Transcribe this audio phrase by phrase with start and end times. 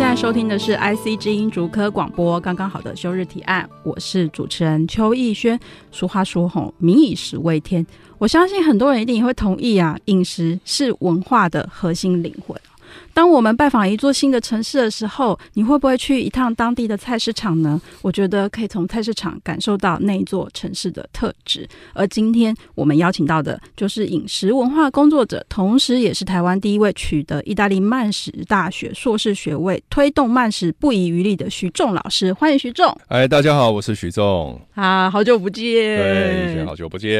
[0.00, 5.60] 现在收听的是 IC 之音竹科广播，刚刚好的休日提案，我是主持人邱逸轩。
[5.92, 7.86] 俗话说吼，民以食为天，
[8.16, 12.58] 我相信很多人一定也会同意啊，饮食是文化的核心灵魂。
[13.20, 17.78] 当我们拜访一座新的城市的时候，你会不会去一趟当地的菜市场呢？
[18.00, 21.68] 我觉得可以从菜市场感受到那一座城市的特质。
[21.92, 32.32] 而今天我们邀请到的就是饮食文化工作者，同时也是台湾第一位取得意大利曼食大学硕士学位、推动曼食不遗余力的徐仲老师。
[32.32, 32.90] 欢迎徐仲！
[33.08, 34.58] 哎，大家好，我是徐仲。
[34.74, 35.64] 啊，好久不见！
[36.54, 37.10] 对，好久不见。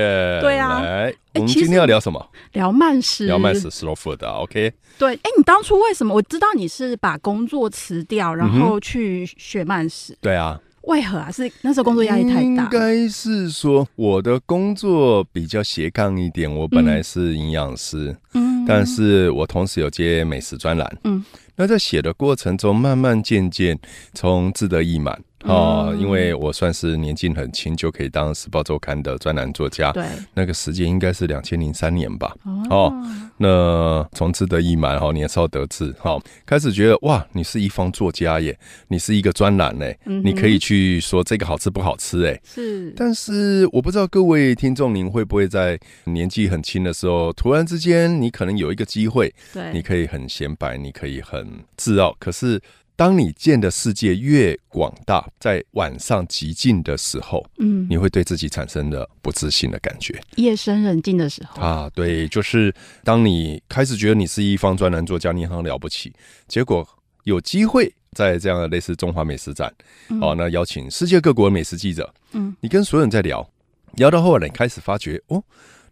[0.40, 2.26] 对啊，来，我们今天要聊什么？
[2.54, 4.72] 聊曼食，聊曼食，slow food 啊，OK。
[4.98, 6.14] 对，哎，你当初为什么？
[6.14, 10.16] 我知道你是把工作辞掉，然后去学慢史。
[10.20, 11.30] 对啊，为何啊？
[11.30, 12.40] 是那时候工作压力太大？
[12.42, 16.52] 应该是说我的工作比较斜杠一点。
[16.52, 21.24] 我本来是营养师，嗯，但是我同时有接美食专栏，嗯，
[21.56, 23.78] 那在写的过程中，慢慢渐渐
[24.14, 25.20] 从志得意满。
[25.44, 32.34] 哦，因为我算是年纪很轻就可以当《时报周刊》的专栏作家，对，那个时间应该是两千零三年吧。
[32.68, 32.92] 哦，
[33.38, 42.92] 那从志得意满，哈，年少得志，好，开始觉得哇，你是一方作家耶，你是一个专栏哎，你可以去说这个好吃不好吃哎，是。
[42.96, 52.60] 但是我不知道各位听众，您会不会在年纪很轻的时候，突然之间你可能有一个机会，对，你可以很显摆，你可以很自傲，可是。
[53.00, 60.20] 当你见的世界越广大，在晚上极静的时候，嗯，你会对自己产生的不自信的感觉。
[60.36, 62.70] 夜深人静的时候啊，对，就是
[63.02, 66.12] 当你开始觉得你是一方专栏作家，你很了不起，
[66.46, 66.86] 结果
[67.24, 69.72] 有机会在这样的类似中华美食展，
[70.10, 73.50] 嗯、哦，那邀请世界各国的美食记者，嗯，你跟所有人在聊，
[73.94, 75.42] 聊到后来，你开始发觉，哦，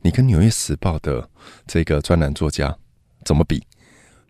[0.02, 1.26] 你跟《纽约时报》的
[1.66, 2.76] 这个专栏作家
[3.24, 3.64] 怎么比？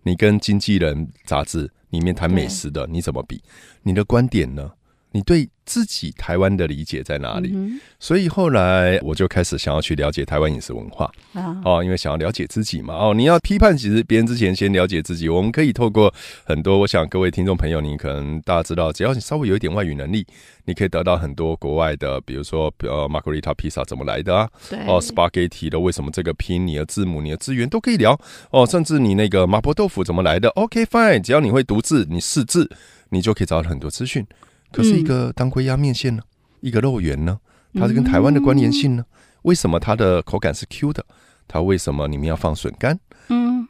[0.04, 1.68] 你跟《经纪人》杂志。
[1.90, 3.42] 里面谈美食的，你怎么比？
[3.82, 4.72] 你的观点呢？
[5.12, 7.50] 你对自己台湾的理解在哪里？
[7.54, 12.94] 嗯、所以后来我就开始想要去了解台湾饮食文化啊，哦，因为想要了解自己嘛。
[12.94, 15.28] 哦，你要批判其实别人之前，先了解自己。
[15.28, 16.12] 我们可以透过
[16.44, 20.26] 很多，我想各位听众朋友，你可能大家知道，只要你稍微有一点外语能力，
[20.64, 24.48] 你可以得到很多国外的，比如说呃，Margherita Pizza 怎么来的啊？
[24.68, 26.66] 对哦，Spaghetti 的为什么这个拼？
[26.66, 28.18] 你的字母、你的资源都可以聊
[28.50, 28.66] 哦。
[28.66, 32.70] 甚至你那个麻婆豆腐怎么来的？OK fine，只要你会读字，你识字，
[33.10, 34.26] 你就可以找到很多资讯。
[34.72, 36.22] 可是一个当归鸭面线呢？
[36.60, 37.38] 一个肉圆呢？
[37.74, 39.04] 它是跟台湾的关联性呢？
[39.42, 41.04] 为什么它的口感是 Q 的？
[41.46, 42.98] 它为什么里面要放笋干？
[43.28, 43.66] 嗯，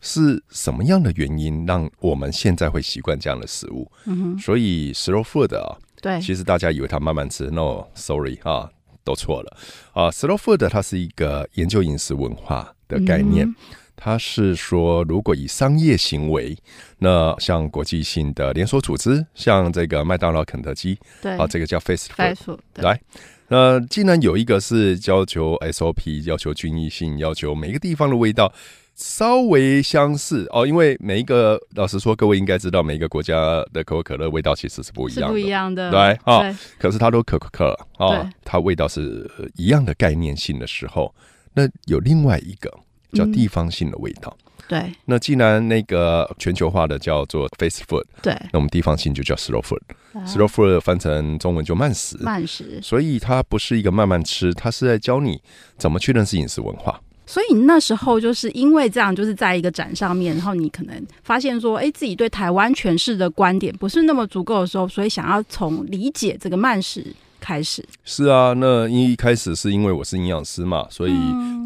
[0.00, 3.90] 是什么样的原因让我们现在会习惯这样的食物？
[4.06, 8.68] 嗯，所以 slow food 啊，对，其实大家以为它慢慢吃，no，sorry 啊，
[9.04, 9.56] 都错了
[9.92, 10.10] 啊。
[10.10, 13.54] slow food 它是一个研究饮食文化的概念。
[14.04, 16.54] 他是说，如果以商业行为，
[16.98, 21.32] 那像国际性的连锁组织，像这个麦当劳、肯德基，对。
[21.38, 23.00] 啊，这个叫 fast food，来，
[23.48, 28.52] 那既然有一个是要求 SOP，要求均一性，要求每个地方的味道
[28.94, 33.34] 稍微相似哦，因为每一个，老实说，各位应该知道，每一个国家
[33.72, 36.54] 的可口可乐味道其实是不一样的，不一样的，对啊，对。
[36.78, 41.14] 可是它都可口可乐啊，它味道是一样的概念性的时候，
[41.54, 42.70] 那有另外一个。
[43.14, 44.92] 叫地方性的味道，嗯、对。
[45.04, 48.34] 那既然那个全球化的叫做 fast food，对。
[48.52, 49.80] 那我们地方性就叫 slow food，
[50.12, 50.20] 啊。
[50.26, 52.80] slow food 翻成中文就慢食，慢食。
[52.82, 55.40] 所以它不是一个慢慢吃，它是在教你
[55.78, 57.00] 怎么去认识饮食文化。
[57.26, 67.06] 所以那时候就是因为这样，就是在一个展上面，然后你可能发现说，哎，自己对台湾诠释的观点不是那么足够的时候，所以想要从理解这个慢食。
[67.44, 71.12] 开始是啊，那因为一开始是因为我是营养师嘛，所以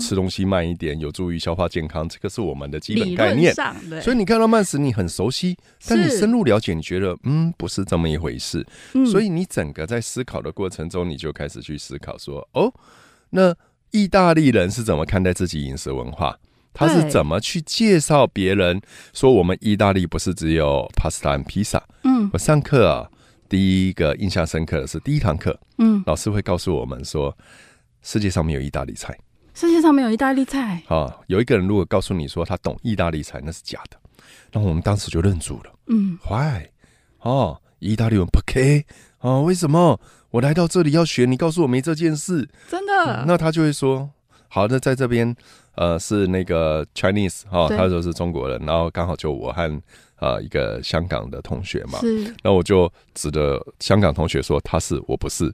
[0.00, 3.54] 吃东西慢一点有助于消化健康，这个是我们的基本概念。
[4.02, 8.66] 所以你看到慢食，你很熟悉，但你深入了解，你觉得嗯，不是这么一回事。
[9.08, 12.74] 所以你整个在思考的过程中，你就开始去思考说，哦，
[13.30, 13.54] 那
[13.92, 16.36] 意大利人是怎么看待自己饮食文化？
[16.74, 18.80] 他是怎么去介绍别人
[19.12, 21.80] 说我们意大利不是只有 pasta and pizza？
[22.02, 23.08] 嗯，我上课啊。
[23.48, 27.36] 第一个印象深刻的是第一堂课，嗯，老师会告诉我们说，
[28.02, 29.18] 世界上没有意大利菜，
[29.54, 30.82] 世界上没有意大利菜。
[30.88, 33.98] 啊，有一个人如果告诉你说他懂意大利菜，那是假的，
[34.52, 35.72] 那我们当时就愣住了。
[35.86, 36.66] 嗯，Why？
[37.20, 38.84] 哦，意大利文不可以
[39.20, 39.42] 哦？
[39.42, 39.98] 为什么？
[40.30, 43.22] 我来到这里要学，你告诉我没这件事，真的？
[43.22, 44.10] 嗯、那他就会说，
[44.48, 45.34] 好的，在这边，
[45.78, 49.82] 呃，是那个 Chinese 哈、哦，他说是中国人，然后刚好就我和
[50.16, 55.44] 呃一个香港的同学嘛，是，那我就指着香港同学说他是，我不是，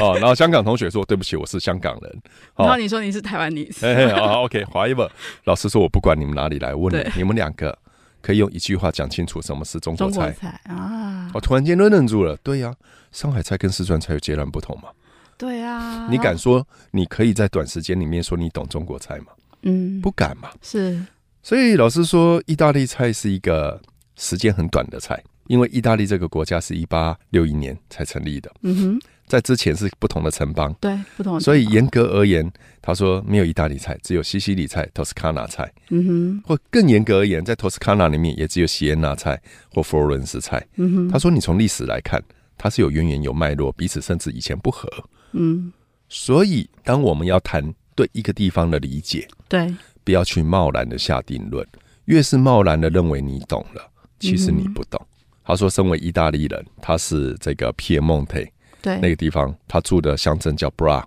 [0.00, 2.22] 哦，然后香港同学说对不起，我是香港人，
[2.56, 5.10] 然后你说你是台湾女，嘿嘿，好，OK，However，
[5.44, 7.76] 老师说我不管你们哪里来，问你，你们两个。
[8.22, 11.28] 可以用一句话讲清楚什么是中国菜，中国菜啊！
[11.34, 12.36] 我突然间都愣住了。
[12.36, 14.90] 对呀、啊，上海菜跟四川菜有截然不同嘛？
[15.36, 19.32] 对啊，你敢说你可以在短时间里面说你懂中国菜吗？
[19.62, 20.50] 嗯，不敢嘛。
[20.60, 21.04] 是，
[21.42, 23.80] 所以老师说，意大利菜是一个
[24.16, 28.52] 时间很短的菜，因为意大利这个国家是一八六一年才成立的。
[28.62, 29.00] 嗯哼。
[29.24, 31.40] 在之前是不同的城邦，对，不同的。
[31.40, 35.72] 所以严格而言，他说没有意大利菜，只有西西里菜、托斯卡纳菜。
[35.88, 36.42] 嗯哼。
[36.44, 39.40] 或更严格而言，在托斯卡纳里面也只有锡耶纳菜
[39.72, 40.62] 或佛罗伦斯菜。
[40.76, 41.08] 嗯哼。
[41.08, 42.22] 他说，你从历史来看，
[42.58, 44.86] 它是有渊源、有脉络，彼此甚至以前不合。
[45.30, 45.72] 嗯。
[46.10, 49.74] 所以，当我们要谈对一个地方的理解，对，
[50.04, 51.66] 不要去贸然的下定论。
[52.06, 55.00] 越是贸然的认为你懂了，其实你不懂。
[55.00, 55.08] 嗯、
[55.44, 58.40] 他说，身为意大利人，他是这个皮埃蒙特。
[58.80, 61.04] 对，那个地方，他住的乡镇叫 Bra，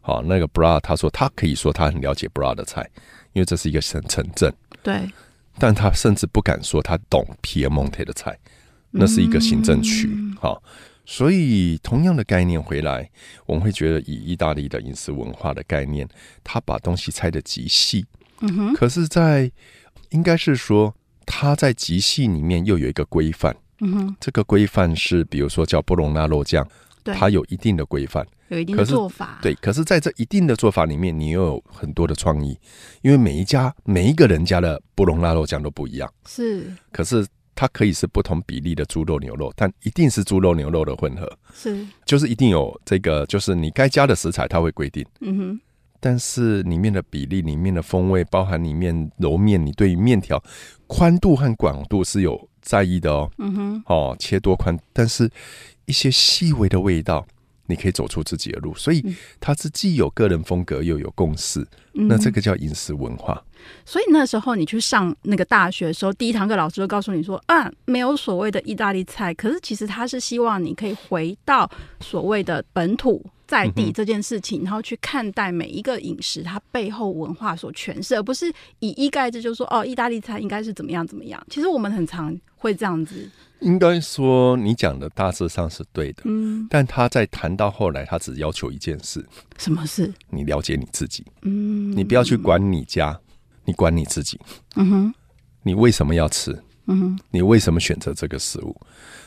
[0.00, 2.88] 好，那个 Bra，他说他可以说他很了解 Bra 的菜，
[3.32, 4.54] 因为这是一个城城镇。
[4.84, 5.10] 对，
[5.58, 8.38] 但他甚至不敢说他懂皮埃蒙特的菜，
[8.92, 10.08] 那是一个行政区。
[10.40, 10.70] 好、嗯，
[11.10, 13.08] 所以同样的概念回来，
[13.46, 16.06] 我们会觉得以意大利的饮食文化的概念，
[16.44, 18.04] 他把东西拆得极细。
[18.40, 19.50] 嗯哼，可是，在
[20.10, 20.94] 应该是说
[21.24, 23.56] 他在极细里面又有一个规范。
[23.80, 26.68] 嗯哼，这个规范是比如说叫波隆纳肉酱。
[27.10, 29.38] 它有一定的规范，有一定的做法。
[29.40, 32.58] 对，可是在这一定的做法里面，你又有很多的创意，
[33.00, 36.12] 因为每一家每一个人家的布隆纳肉酱都不一样。
[36.26, 37.26] 是，可是
[37.58, 41.28] 它可以是不同比例的猪肉、牛肉，但一定是猪肉、牛肉的混合。
[41.52, 45.04] 是，就是一定有这个，就是你该加的食材，它会规定。
[45.22, 45.60] 嗯哼。
[45.98, 50.40] 但是里面的比例、里面的风味，包含里面揉面，你对于面条
[50.86, 53.28] 宽度和广度是有在意的哦。
[53.38, 53.82] 嗯哼。
[53.86, 55.28] 哦，切多宽，但是。
[55.88, 57.26] 一些细微的味道，
[57.64, 59.02] 你可以走出自己的路，所以
[59.40, 63.42] 它是既有个人风格又有共识，嗯、那这个叫饮食文化。
[63.84, 71.70] 所以那时候你去上那个大学的时候，第一堂课老师就告诉你说：“啊，没有所谓的意大利菜，可是其实他是希望你可以回到
[72.00, 81.42] 所谓的本土在地这件事情，嗯、然后去看待每一个饮食它背后文化所诠释，而不是以一概之，就是说哦，意大利菜应该是怎么样怎么样。
[81.48, 83.28] 其实我们很常会这样子。”
[83.60, 86.22] 应该说，你讲的大致上是对的。
[86.26, 89.26] 嗯，但他在谈到后来，他只要求一件事：
[89.56, 90.14] 什么事？
[90.30, 91.24] 你了解你自己。
[91.42, 93.18] 嗯，你不要去管你家，
[93.68, 94.40] 你管你自己。
[94.76, 95.14] 嗯哼，
[95.62, 96.52] 你为什么要吃？
[96.86, 98.74] 嗯哼，你为什么选择这个食物？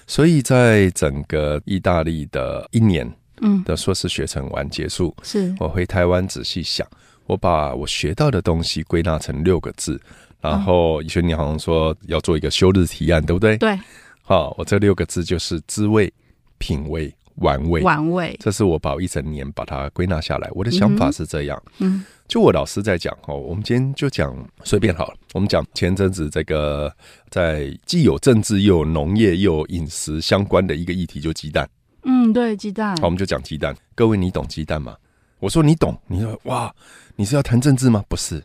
[0.08, 3.08] 所以在整个意大利的一年，
[3.42, 6.88] 嗯，的硕士学程完结束，是我回台湾仔细想，
[7.28, 10.02] 我把我学到的东西归纳成六个字，
[10.42, 13.56] 然后以前你好像说要做一个休日提案，对不对？
[13.58, 13.80] 对。
[14.24, 16.12] 好，我这六个字就是滋味、
[16.58, 17.82] 品味、玩味。
[17.82, 20.50] 玩味，这是我把我一整年把它归纳下来。
[20.54, 25.16] 我的想法是这样，嗯，就我老师在讲哦，我们今天就讲随便好了。
[25.34, 26.92] 我们讲前阵子这个
[27.30, 31.70] 在既有政治又有农业又有饮食相关的一个议题，就鸡蛋。
[32.04, 32.96] 嗯，对，鸡蛋。
[32.98, 33.76] 好，我们就讲鸡蛋。
[33.94, 34.96] 各位，你懂鸡蛋吗？
[35.40, 36.74] 我说你懂，你说哇，
[37.16, 38.04] 你是要谈政治吗？
[38.08, 38.44] 不是。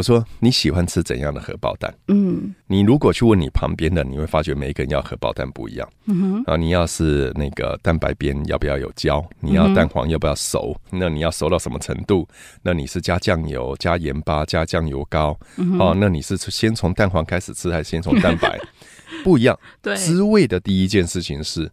[0.00, 1.94] 我说你喜欢吃怎样的荷包蛋？
[2.08, 5.86] 嗯，你如果去问你旁边的，你会发觉每一个人要荷包蛋不一样。
[6.06, 9.22] 嗯哼，啊，你要是那个蛋白边要不要有胶？
[9.40, 10.74] 你要蛋黄要不要熟？
[10.88, 12.26] 那你要熟到什么程度？
[12.62, 15.38] 那你是加酱油、加盐巴、加酱油膏？
[15.78, 18.58] 哦，那你是先从蛋黄开始吃，还是先从蛋白？
[19.22, 19.58] 不一样。
[19.82, 21.70] 对，滋味的第一件事情是，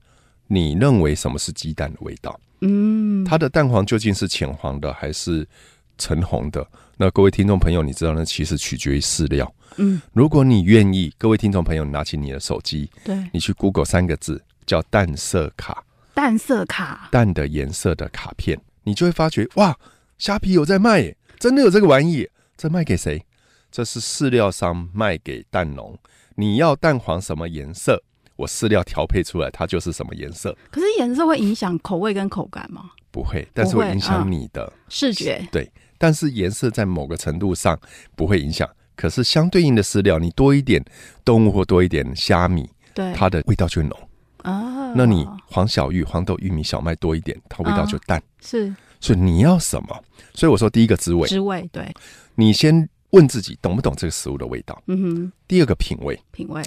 [0.48, 2.38] 你认为什么是鸡蛋的味道？
[2.60, 5.48] 嗯，它的蛋黄究竟是浅黄的还是
[5.98, 6.66] 橙红的？
[6.98, 8.26] 那各位听众朋友，你知道呢？
[8.26, 9.54] 其实取决于饲料。
[9.78, 15.84] 嗯，如果你愿意，各位听众朋友，拿起你的手机，对，你去 Google 三个字，叫淡色卡，
[16.16, 19.78] 淡色卡，淡的颜色的卡片，你就会发觉，哇，
[20.18, 23.24] 虾皮有在卖耶，真的有这个玩意，这卖给谁？
[23.72, 25.96] 这是饲料商卖给蛋农。
[26.36, 28.02] 你要蛋黄什么颜色？
[28.38, 30.56] 我饲料调配出来，它就是什么颜色。
[30.72, 32.92] 可是颜色会影响口味跟口感吗？
[33.12, 35.48] 不会，但是会影响你的、嗯、视觉。
[35.52, 35.70] 对。
[35.98, 37.80] 但是颜色在某个程度上
[38.16, 40.84] 不会影响，可是相对应的饲料，你多一点
[41.24, 44.10] 动物或多一点虾米，对，它的味道就浓
[44.44, 44.94] 啊。
[44.96, 48.22] 那你黄小玉、黄豆、玉米、小麦多一点，它味道就淡。
[48.42, 50.04] 是，所以你要什么？
[50.34, 51.94] 所以我说第一个滋味，滋味对。
[52.36, 54.82] 你先问自己懂不懂这个食物的味道？
[54.88, 55.32] 嗯哼。
[55.48, 56.62] 第二个品味，品味，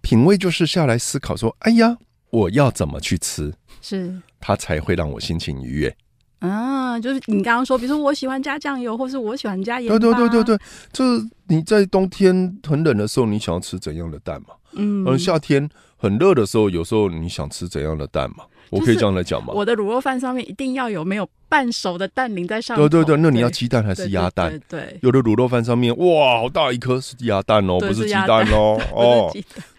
[0.00, 1.96] 品味就是下来思考说，哎呀，
[2.30, 3.52] 我要怎么去吃，
[3.82, 5.96] 是它才会让我心情愉悦。
[6.38, 9.88] 啊，就是你刚刚说，比如说我喜欢加酱油，或是我喜欢加盐。
[9.88, 10.58] 对对对对对，
[10.92, 14.48] 就是你在冬天很冷的时候，你想要吃怎样的蛋嘛？
[14.72, 15.66] 嗯，而夏天
[15.96, 18.44] 很热的时候，有时候你想吃怎样的蛋嘛？
[18.68, 19.52] 我可以这样来讲吗？
[19.54, 22.86] 我的卤肉饭上面一定要有没有半熟的蛋淋在上面。
[22.88, 24.50] 对对对，那你要鸡蛋还是鸭蛋？
[24.68, 29.30] 对，对，有的卤肉饭上面哇，好大一颗是鸭蛋哦，不是鸡蛋哦， 哦，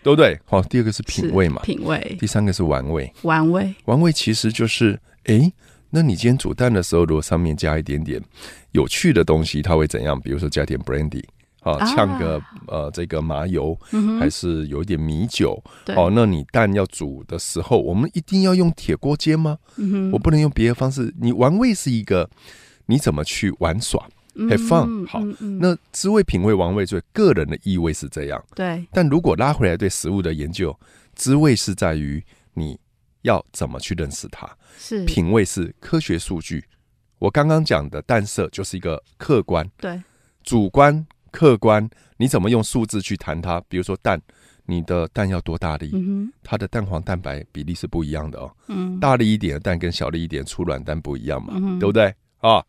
[0.01, 0.39] 对不对？
[0.45, 2.17] 好，第二个是品味嘛，品味。
[2.19, 5.51] 第三个是玩味，玩味，玩味其实就是哎。
[5.89, 8.21] 那你今天煮蛋的时候，如果上面加一点点
[8.71, 10.19] 有趣的东西，它会怎样？
[10.19, 11.23] 比如说加点 brandy，
[11.61, 13.77] 啊，呛个呃这个麻油，
[14.19, 15.63] 还是有一点米酒，
[15.95, 19.57] 哦，那你蛋要煮的时候，我们一定要用铁锅煎吗？
[20.11, 21.13] 我不能用别的方式。
[21.21, 22.29] 你玩味是一个，
[22.87, 25.21] 你怎么去玩耍？Have fun，好。
[25.61, 28.43] 那滋味、品味、玩味，最个人的意味是这样。
[28.53, 28.85] 对。
[28.91, 30.77] 但如果拉回来对食物的研究，
[31.15, 32.21] 滋味是在于
[32.53, 32.77] 你。
[33.21, 34.49] 要怎么去认识它？
[34.77, 36.63] 是品味是科学数据。
[37.19, 40.01] 我刚刚讲的淡色就是一个客观，对，
[40.43, 41.89] 主观客观。
[42.17, 43.61] 你怎么用数字去谈它？
[43.67, 44.21] 比如说蛋，
[44.65, 45.91] 你的蛋要多大力？
[45.93, 48.55] 嗯，它的蛋黄蛋白比例是不一样的哦。
[48.67, 52.13] 嗯，大力一点的蛋跟小力一点粗卵蛋不一样嘛，嗯，对不对？
[52.39, 52.63] 啊，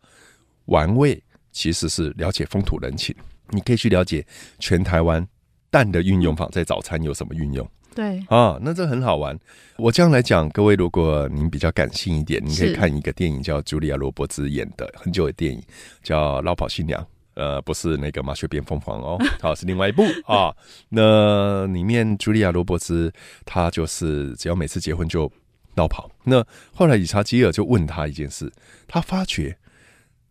[0.65, 3.15] 玩味其实是了解风土人情。
[3.49, 4.25] 你可以去了解
[4.59, 5.27] 全台湾
[5.71, 7.67] 蛋的运用法，在早餐有什么运用？
[7.99, 9.37] 对啊，那这很好玩。
[9.75, 15.61] 我这样来讲，各位，如果您比较感性一点，你可以看一个电影，叫茱莉亚·罗伯兹演的很久的电影，
[16.01, 17.01] 叫《老跑新娘》。
[17.33, 20.55] 呃，不是那个麻雀变凤凰哦， 好，是另外一部啊。
[20.87, 23.11] 那里面茱莉亚·罗伯兹
[23.43, 25.29] 她就是只要每次结婚就
[25.75, 26.09] 落跑。
[26.23, 26.41] 那
[26.73, 28.49] 后来理查基尔就问他一件事，
[28.87, 29.57] 他发觉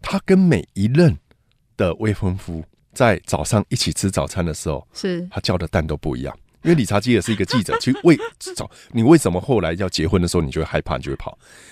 [0.00, 1.14] 他跟每一任
[1.76, 6.38] 的未婚夫在早上一起吃早餐的时候，是他叫的蛋都不一样。
[6.68, 8.14] 因为理查基尔是一个记者，其实为
[8.54, 11.30] 找你为什么后来要结婚的时候，你就会害怕，你就会跑。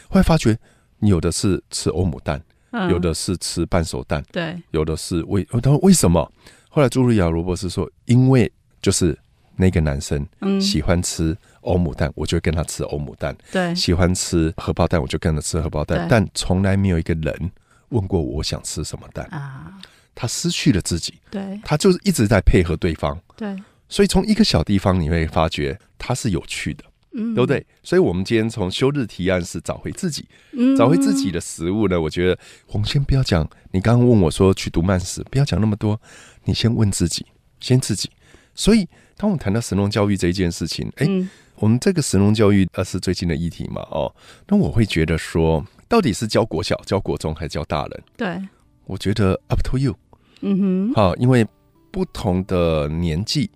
[0.09, 0.57] 后来发觉，
[1.01, 2.43] 你有的是吃欧姆蛋，
[2.89, 6.33] 有的是吃半熟蛋，对，有的是为他说为什么？
[6.71, 8.51] 后来茱莉亚·罗伯斯说，因为
[8.81, 9.15] 就是
[9.55, 10.27] 那个男生
[10.59, 16.07] 喜欢吃欧姆蛋，我就会跟他吃欧姆蛋；对，喜欢吃荷包蛋，我就跟他吃荷包蛋。
[16.09, 17.51] 但从来没有一个人
[17.91, 19.75] 问过我想吃什么蛋啊。
[20.15, 23.55] 他失去了自己，对，他就是一直在配合对方，对。
[23.89, 27.65] 所以从一个小地方你会发觉它是有趣的，嗯，对不对？
[27.83, 32.01] 所以我们今天从休日提案是找回自己，嗯，找回自己的食物呢。
[32.01, 32.39] 我觉得
[32.69, 36.01] 我们先不要讲，你刚刚问我说去读慢食，不要讲那么多，
[36.45, 37.25] 你先问自己，
[37.61, 38.11] 先自己。
[38.55, 41.07] 所以当我们谈到神农教育这一件事情，哎，
[41.57, 44.13] 我们这个神农教育呃是最近的议题嘛，哦，
[44.49, 48.03] 那我会觉得说，到底是教国小、教国中还是教大人？
[48.17, 48.49] 对，
[48.85, 49.95] 我觉得 up to you，
[50.41, 51.47] 嗯哼，好，因为
[51.91, 53.51] 不同的年纪。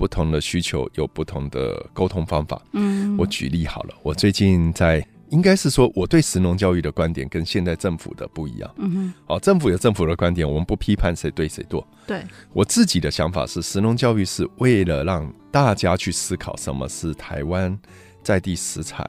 [0.00, 2.58] 不同的需求有不同的沟通方法。
[2.72, 8.70] 嗯，我举例好了，我最近在，应该是说我对食农教育的观点跟现在政府的不一样。
[8.78, 11.86] 嗯哼，好，政府有政府的观点，我们不批判谁对谁错。
[12.06, 12.22] 对，
[12.54, 17.78] 我自己的想法是，食农教育是为了让大家去思考什么是台湾
[18.22, 19.04] 在地食材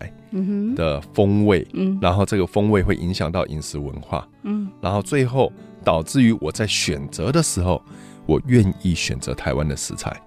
[0.76, 1.66] 的风味。
[1.72, 4.28] 嗯，然后这个风味会影响到饮食文化。
[4.44, 5.54] 嗯，然后最后
[5.86, 7.82] 导致于我在选择的时候，
[8.26, 10.22] 我愿意选择台湾的食材。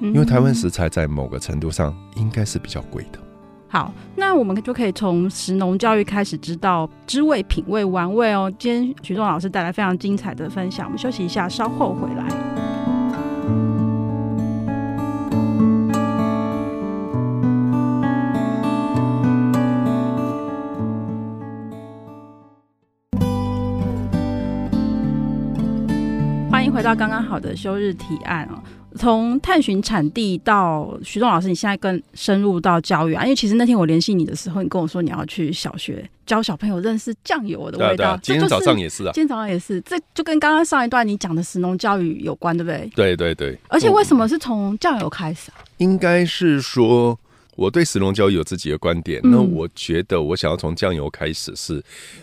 [0.00, 3.18] 因为台湾食材在某个程度上应该是比较贵的。
[3.68, 8.52] 好，那我们就可以从食农教育开始知道知味、品味、玩味哦。
[8.58, 12.24] 今天徐仲老师带来非常精彩的分享，我们休息一下，稍后回来。
[26.50, 28.62] 欢迎回到刚刚好的休日提案哦。
[28.96, 33.24] 从探寻产地到徐栋老师，你现在更深入到教育啊？
[33.24, 37.96] 因为其实那天我联系你的时候，你跟我说你要去小学教小朋友认识酱油的味道。
[37.96, 42.88] 对啊，今天早上也是啊，今天早上也是，这就跟刚刚上一段你讲的食农教育有关，对不对？
[42.94, 43.58] 对对对。
[43.68, 45.58] 而且为什么是从酱油开始啊？
[45.78, 47.18] 应该是说
[47.56, 49.20] 我对食农教育有自己的观点。
[49.24, 51.82] 那我觉得我想要从酱油开始，是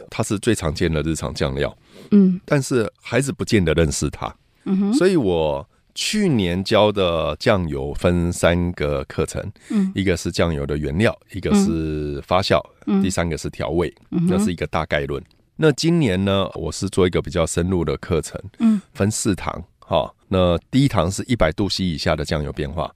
[0.10, 1.75] 它是最常见的日常酱料。
[2.12, 4.34] 嗯，但是孩子不见得认识它。
[4.63, 5.68] 嗯哼，所以我。
[5.94, 15.22] 去年教的酱油分三个课程，嗯，一个是酱油的原料，一个是发酵，嗯，第三个是调味，嗯，那是一个大概论。
[15.56, 22.92] 那今年呢，我是做一个比较深入的课程，嗯，分四堂，哈，那第一堂是一百度 C 以下的酱油变化，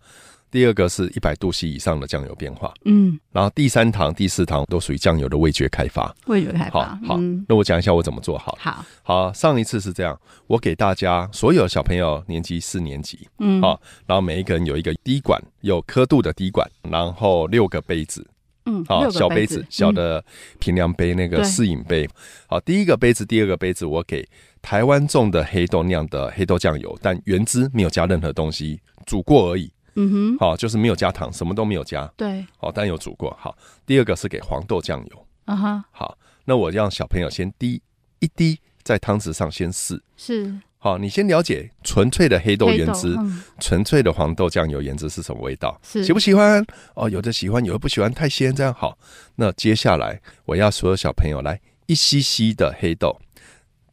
[0.55, 6.15] 第二个是一百度 C 以上的酱油变化，嗯，然后第三堂、第四堂都属于酱油的味觉开发。
[6.27, 8.57] 味觉开发，好，好，那我讲一下我怎么做好。
[8.57, 18.25] 好，好，上一次是这样，我给大家所有小朋友年级四年级，嗯，好，然后每一个人有一个滴管，有刻度的滴管，然后六个杯子，
[18.65, 20.23] 嗯，好，小杯子，小的
[20.59, 22.07] 平量杯那个试饮杯，
[22.47, 24.25] 好，第一个杯子，第二个杯子，我给
[24.61, 29.69] 台湾种的黑豆酿的黑豆酱油，但原汁没有加任何东西，煮过而已。
[29.95, 32.05] 嗯哼，好，就是没有加糖，什么都没有加。
[32.17, 33.35] 对，好，但有煮过。
[33.39, 35.27] 好，第二个是给黄豆酱油。
[35.45, 37.81] 啊哈，好，那我让小朋友先滴
[38.19, 40.01] 一滴在汤匙上先试。
[40.17, 43.15] 是，好，你先了解纯粹的黑豆原汁，
[43.59, 45.79] 纯粹的黄豆酱油原汁是什么味道？
[45.83, 46.65] 是，喜不喜欢？
[46.95, 48.97] 哦，有的喜欢，有的不喜欢，太鲜这样好。
[49.35, 53.17] 那接下来我要所有小朋友来一吸吸的黑豆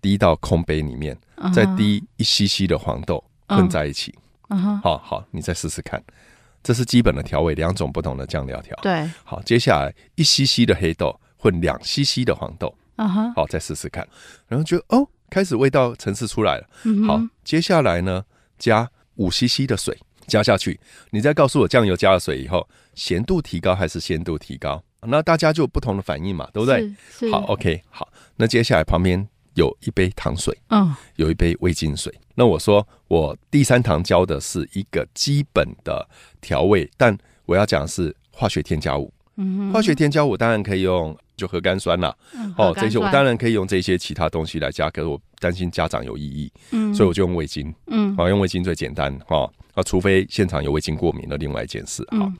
[0.00, 1.16] 滴到空杯里面，
[1.54, 4.14] 再滴一吸吸的黄豆混在一起。
[4.56, 6.02] 好好，你再试试看，
[6.62, 8.76] 这是基本的调味，两种不同的酱料调。
[8.82, 12.74] 对，好，接下来一 cc 的黑豆混两 cc 的黄豆。
[12.96, 14.06] 嗯哼，好，再试试看，
[14.46, 16.66] 然后觉得哦，开始味道层次出来了。
[17.06, 18.22] 好，接下来呢，
[18.58, 20.78] 加五 cc 的水加下去，
[21.10, 24.84] 你再告诉我酱油加了水以后，咸度提高还是鲜度提高？
[25.00, 26.94] 那大家就有不同的反应嘛，对不对？
[27.30, 29.26] 好，OK，好，那接下来旁边。
[29.54, 32.12] 有一杯糖水，嗯，有一杯味精水。
[32.34, 36.08] 那我说，我第三堂教的是一个基本的
[36.40, 39.12] 调味，但我要讲的是化学添加物。
[39.36, 42.14] 嗯，化学添加物当然可以用就核苷酸啦，
[42.56, 52.32] 哦，这些我当然可以用这些其他东西来加，可是我担心家长有异议，嗯，所以我就用味精，嗯，好，用味精最简单，哈，啊，除非现场有味精过敏的另外一件事，哈，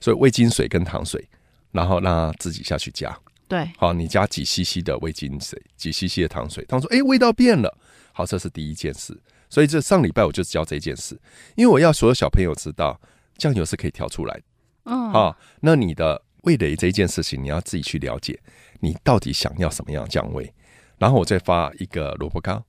[0.00, 1.22] 所以味精水跟糖水，
[1.70, 3.16] 然后让他自己下去加。
[3.48, 6.64] 对，好，你加几 CC 的味精水，几 CC 的糖水。
[6.68, 7.76] 他说：“哎、欸，味道变了。”
[8.12, 9.18] 好，这是第一件事。
[9.48, 11.18] 所以这上礼拜我就教这件事，
[11.56, 13.00] 因为我要所有小朋友知道
[13.38, 14.42] 酱油是可以调出来的。
[14.84, 18.38] 嗯，好，那你的味蕾这一件事情，你要自己去了解，
[18.80, 20.52] 你到底想要什么样的酱味。
[20.98, 22.62] 然后我再发一个萝卜糕，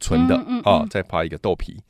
[0.00, 1.80] 纯的，嗯，嗯，嗯，再发一个豆皮。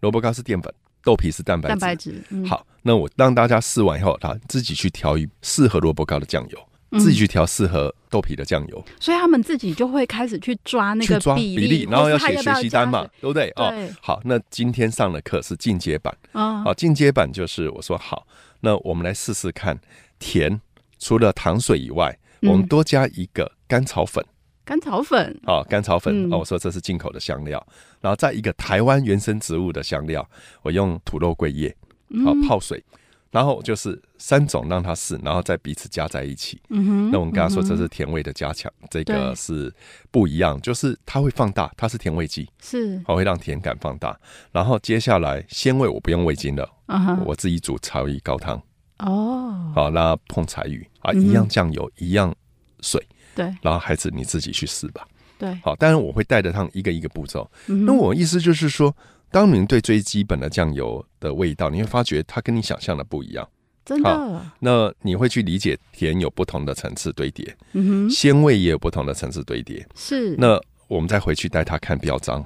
[0.00, 0.72] 萝卜糕是淀粉，
[1.02, 1.70] 豆皮是蛋白质。
[1.70, 2.22] 蛋白质。
[2.28, 6.65] 嗯、好，那我让大家试完以后，啊，自己去调一适合萝卜糕的酱油。
[6.92, 13.52] 自己去调适合豆皮的酱油，嗯，所以他们自己就会开始去抓那个比例，比例然后要写学习单嘛，对不对？
[13.56, 18.26] 哦，好，那今天上的课是进阶版，啊，好，进阶版就是我说好，
[18.60, 19.78] 那我们来试试看
[20.18, 20.60] 甜，
[20.98, 24.24] 除了糖水以外，我们多加一个甘草粉，
[24.64, 27.66] 甘草粉，哦，甘草粉，哦，我说这是进口的香料，
[28.00, 30.26] 然后再一个台湾原生植物的香料，
[30.62, 31.76] 我用土肉桂叶，
[32.24, 32.82] 好泡水。
[33.30, 36.60] 然后就是三种让它试，然后再彼此加在一起。
[36.70, 39.72] 嗯哼，那我们刚刚说这是甜味的加强，嗯、这个是
[40.10, 44.18] 不一样，就是它会放大，它是甜味剂，是，它会让甜感放大。
[44.52, 48.62] 然后接下来鲜味我不用味精了，啊、我自己煮柴鱼高汤。
[49.00, 52.34] 哦，好，那碰柴鱼啊，一样酱油，嗯、一样
[52.80, 53.06] 水。
[53.34, 55.06] 对，然后孩子你自己去试吧。
[55.36, 57.50] 对，好，当然我会带着他们一个一个步骤。
[57.66, 58.96] 嗯、那我意思就是说。
[59.36, 63.46] 当你对最基本的酱油的味道，你会发觉它跟你想象的不一样，
[63.84, 64.42] 真的。
[64.58, 69.86] 那你会去理解甜有不同的层次堆叠，嗯哼，鲜味也有不同的层次堆叠。
[69.94, 70.34] 是。
[70.38, 72.42] 那我们再回去带他看标章，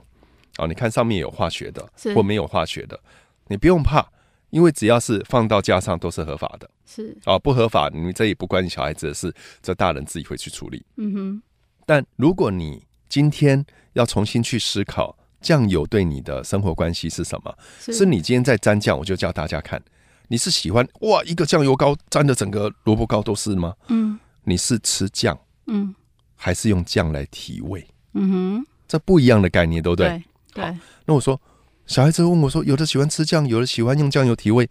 [0.57, 2.99] 啊，你看上面有化学的，或没有化学的，
[3.47, 4.05] 你不用怕，
[4.51, 6.69] 因为只要是放到架上都是合法的。
[6.85, 7.17] 是。
[7.23, 10.85] 啊，不合法，你这也不关你小孩子的事，这大人自己会去处理。
[10.97, 11.43] 嗯哼。
[11.87, 15.17] 但如果你今天要重新去思考。
[15.41, 17.59] 酱油对你的生活关系是什么？
[17.81, 19.83] 是，是你今天在沾酱，我就教大家看，
[20.29, 23.75] 你是喜欢哇一个酱油膏沾的整个萝卜糕都是吗？
[23.89, 25.95] 嗯，你是吃酱，嗯，
[26.37, 27.87] 还是用酱来提味？
[28.15, 30.09] 嗯哼，这不一样的概念，对不对？
[30.09, 30.23] 对。
[30.53, 31.41] 对，那我说，
[31.87, 34.69] 小孩子问我说，有的喜欢吃酱，有的喜欢用酱油提味。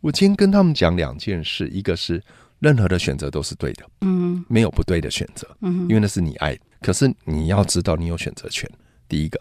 [0.00, 2.22] 我今天跟他们讲两件事，一个是
[2.60, 8.68] 任何的选择都是对的，嗯，没有不对的选择，嗯，因为那是你爱的，可是你要知道你有选择权。
[9.06, 9.40] 第一个。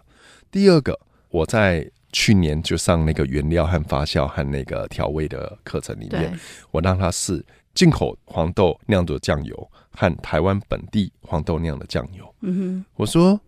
[0.52, 6.38] 第二个，我在去年就上那个原料和发酵和那个调味的课程里面，
[6.72, 12.36] 我让他试进口黄豆酿的酱油和台湾本地黄豆酿的酱油。
[12.42, 13.40] 嗯哼，我说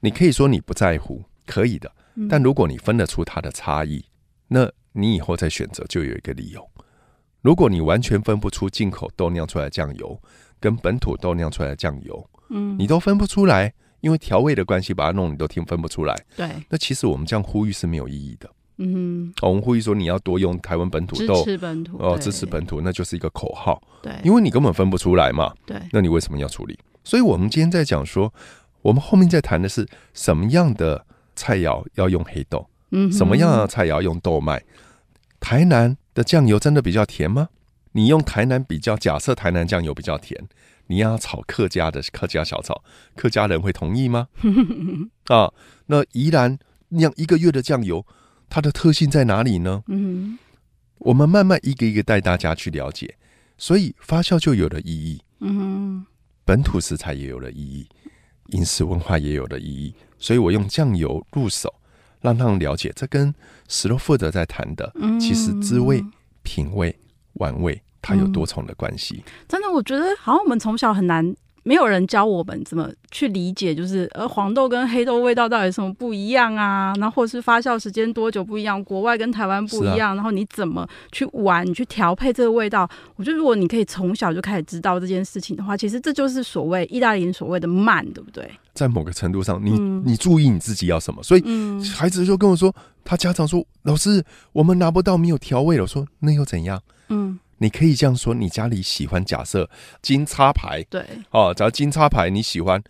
[0.00, 1.90] 你可以说你不在乎，可以的，
[2.28, 4.04] 但如果你分得出它的差异，
[4.48, 6.70] 那你以后再选择就有一个理由。
[7.40, 10.20] 如果你完全分不出进口豆酿出来的酱油
[10.60, 13.72] 跟本土豆酿出来的酱油，嗯，你都分不出来。
[14.00, 16.14] 因为调味的关系，把它弄你都听分不出来。
[16.36, 18.50] 对，那其实我们这样呼吁是没有意义的。
[18.78, 23.82] 嗯哼，我们呼吁说你要多用台湾本土豆，支持本土哦，支持本土，那就是一个口号。
[24.02, 25.54] 对，因为你根本分不出来嘛。
[25.64, 26.78] 对，那你为什么要处理？
[27.02, 28.32] 所以我们今天在讲说，
[28.82, 34.62] 我们后面在谈的是什么样的菜肴要用黑豆，嗯，什么样的菜肴用豆麦。
[35.40, 37.48] 台南的酱油真的比较甜吗？
[37.92, 40.38] 你用台南比较，假设台南酱油比较甜，
[40.86, 42.82] 你要炒客家的客家小炒，
[43.14, 44.28] 客家人会同意吗？
[45.28, 45.52] 啊，
[45.86, 48.06] 那宜兰酿一个月的酱油，
[48.48, 49.82] 它的特性在哪里呢？
[49.88, 50.38] 嗯，
[50.98, 53.16] 我们慢慢一个一个带大家去了解，
[53.58, 55.20] 所以发酵就有了意义。
[55.40, 56.06] 嗯，
[56.44, 57.88] 本土食材也有了意义，
[58.48, 61.74] 饮食文化也有了意义，所以我用酱油入手，
[62.20, 63.34] 让他们了解，这跟
[63.68, 66.02] 史洛富德在谈的，其实滋味、
[66.42, 66.96] 品味、
[67.34, 69.24] 玩味，它有多重的关系。
[69.48, 71.34] 真的，我觉得好像我们从小很难。
[71.68, 76.94] 没有人教我们怎么去理解，就是呃黄豆跟黑豆味道到底有什么不一样啊？
[77.00, 82.88] 然后或是发酵时间多久不一样，国外跟台湾不一样，啊、然后你怎么去玩，你去调配这个味道？
[83.16, 88.48] 我觉得如果你可以从小就开始知道这件事情的话，其实这就是所谓意大利人所谓的慢，对不对？
[88.72, 91.42] 在某个程度上，你、嗯、你注意你自己要什么，所以
[91.96, 92.72] 孩子就跟我说，
[93.04, 95.82] 他家长说，老师，我们拿不到没有调味了。
[95.82, 96.80] 我说那又怎样？
[97.08, 97.40] 嗯。
[97.58, 99.68] 你可以这样说，你家里喜欢假设
[100.02, 102.82] 金叉牌，对，哦，假如金叉牌你喜欢，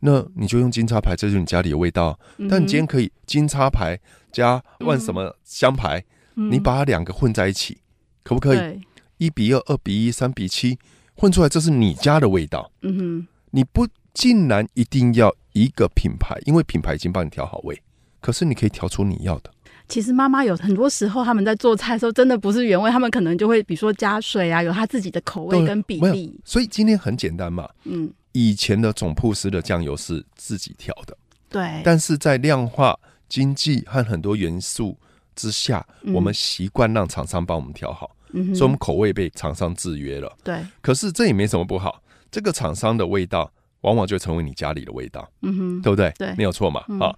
[0.00, 2.18] 那你就用金叉牌，这就是你家里的味道。
[2.38, 3.98] 嗯、但你今天可以金叉牌
[4.32, 6.04] 加万什么香牌，
[6.36, 7.78] 嗯、你把它两个混在一起，
[8.22, 8.80] 可不可以？
[9.18, 10.78] 一比二、二比一、三比七，
[11.14, 12.72] 混出来这是你家的味道。
[12.82, 17.80] 嗯哼，你不竟然一定要一个品牌，因为品牌已经帮你调好味，
[18.20, 19.53] 可是你可以调出你要的。
[19.86, 26.40] 其实妈妈有很多时候，他们在做菜的时候，真的不是原味，他们可能就会比如说加水啊，有他自己的口味跟比例。
[26.44, 31.16] 所以今天很简单嘛，嗯，以前的总铺师的酱油是自己调的，
[31.50, 31.82] 对。
[31.84, 34.96] 但是在量化经济和很多元素
[35.36, 40.34] 之下，嗯、我们习惯让厂商帮我们调好，嗯、所以我们口味被厂商制约了。
[40.42, 40.58] 对。
[40.80, 46.10] 可是这也没什么不好，这个厂商的味道往往就成为你家里的味道，嗯哼，对不对？
[46.16, 47.16] 对，没有错嘛，啊、嗯。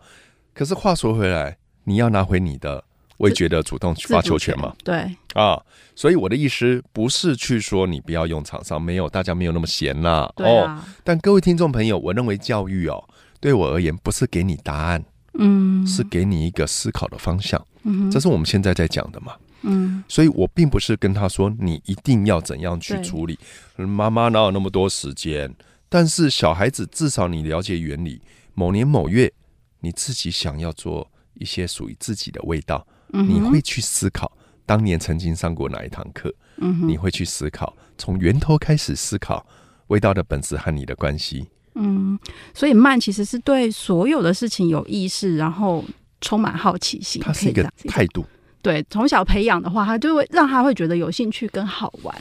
[0.52, 1.56] 可是话说回来。
[1.88, 2.82] 你要拿回你的
[3.18, 4.74] 味觉的主动发球权嘛？
[4.84, 5.62] 对啊，
[5.94, 13.02] 所以我的意思不是去说你不要用厂商，没有，大家没有那么闲啦、哦，但各位听众朋友，我认为教育哦，
[13.40, 17.64] 对我而言不是给你答案，嗯，是给你一个思考的方向。
[17.84, 19.34] 嗯，这是我们现在在讲的嘛。
[19.62, 23.38] 嗯，所以我并不是跟他说你一定要怎样去处理。
[23.76, 25.54] 对妈妈哪有那么多时间？
[25.88, 28.20] 但是小孩子至少你了解原理。
[28.54, 29.32] 某年某月，
[29.80, 31.08] 你自己想要做。
[31.38, 34.30] 一些属于自己的味道，嗯、你会去思考
[34.64, 39.46] 当年曾经上过哪一堂课，嗯、你会去思考从源头开始思考
[39.88, 41.46] 味道的本质和你的关系。
[41.74, 42.18] 嗯，
[42.54, 45.84] 所以慢其实是对所有的事情有意识，然后
[46.20, 47.20] 充满好奇心。
[47.22, 48.24] 它是一个态度。
[48.62, 52.14] 对，从小培养的话，他就会让他会觉得有兴趣跟好玩。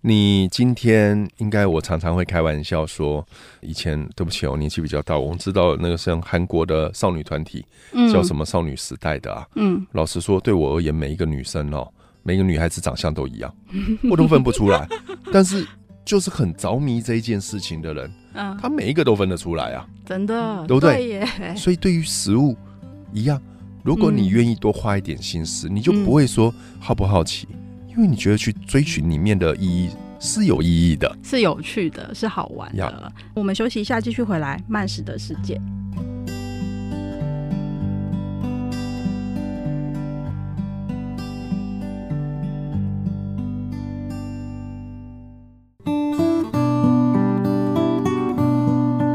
[0.00, 3.26] 你今天应该，我常常会开玩笑说，
[3.60, 7.64] 以前对不起，我年纪比较大，我们知道那个像韩国的少女团体，
[8.12, 9.46] 叫什么少女时代的啊。
[9.56, 13.52] 嗯，老实说，对我而言，每一个女生哦，每一个女孩子长相都一样，
[14.08, 14.88] 我都分不出来。
[15.32, 15.66] 但是
[16.04, 21.26] 就是很着迷这一件事情的人，嗯，他每一个都分得出来啊，真的，对不对？
[21.56, 22.56] 所以对于食物
[23.12, 23.42] 一样，
[23.82, 27.48] 如果你愿意多花一点心思，你就不会说好不好奇。
[27.98, 33.12] 因为你觉得去追寻里面的意义是有意义的，是有趣的，是好玩的。
[33.34, 34.62] 我们休息一下，继续回来。
[34.68, 35.60] 慢食的世界，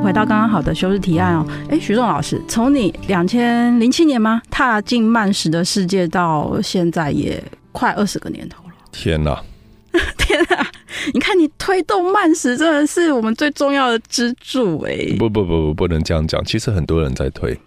[0.03, 1.47] 回到刚刚好的休日提案哦。
[1.69, 7.41] 哎，徐仲老师，从你两千零七年吗踏进慢食的世界到现在也
[7.71, 8.61] 快二十个年头。
[8.93, 9.37] 天呐！
[10.17, 10.65] 天呐！
[11.13, 15.15] 你看，你推动慢食真的是我们最重要的支柱哎、欸！
[15.17, 16.41] 不不不不，不能这样讲。
[16.45, 17.59] 其实很多人在推。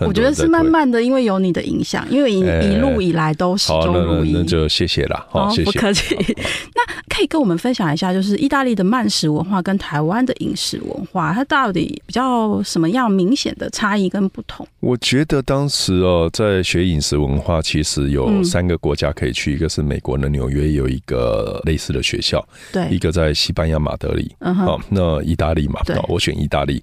[0.00, 4.32] 我觉得是慢慢的，因为有你的影响，因为一一路以来都始终如一。
[4.32, 6.16] 那就谢谢了，好，谢谢，不客气。
[6.74, 14.66] 那可以跟我们分享一下，就是意大利的慢食文化跟台湾的饮食文化，它到底比较什么样明显的差异跟不同？
[14.80, 26.82] 我觉得当时哦，在学饮食文化，其实有三个国家可以去，一个是美国的纽约有一个类似的学校，对，一个在西班牙马德里，嗯哼，那意大利嘛，对，我选意大利，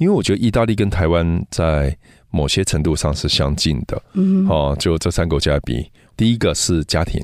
[0.00, 1.94] 因为我觉得意大利跟台湾在
[2.30, 5.86] 某些程度上是相近的，嗯，哦，就这三个国家比，
[6.16, 7.22] 第一个是家庭，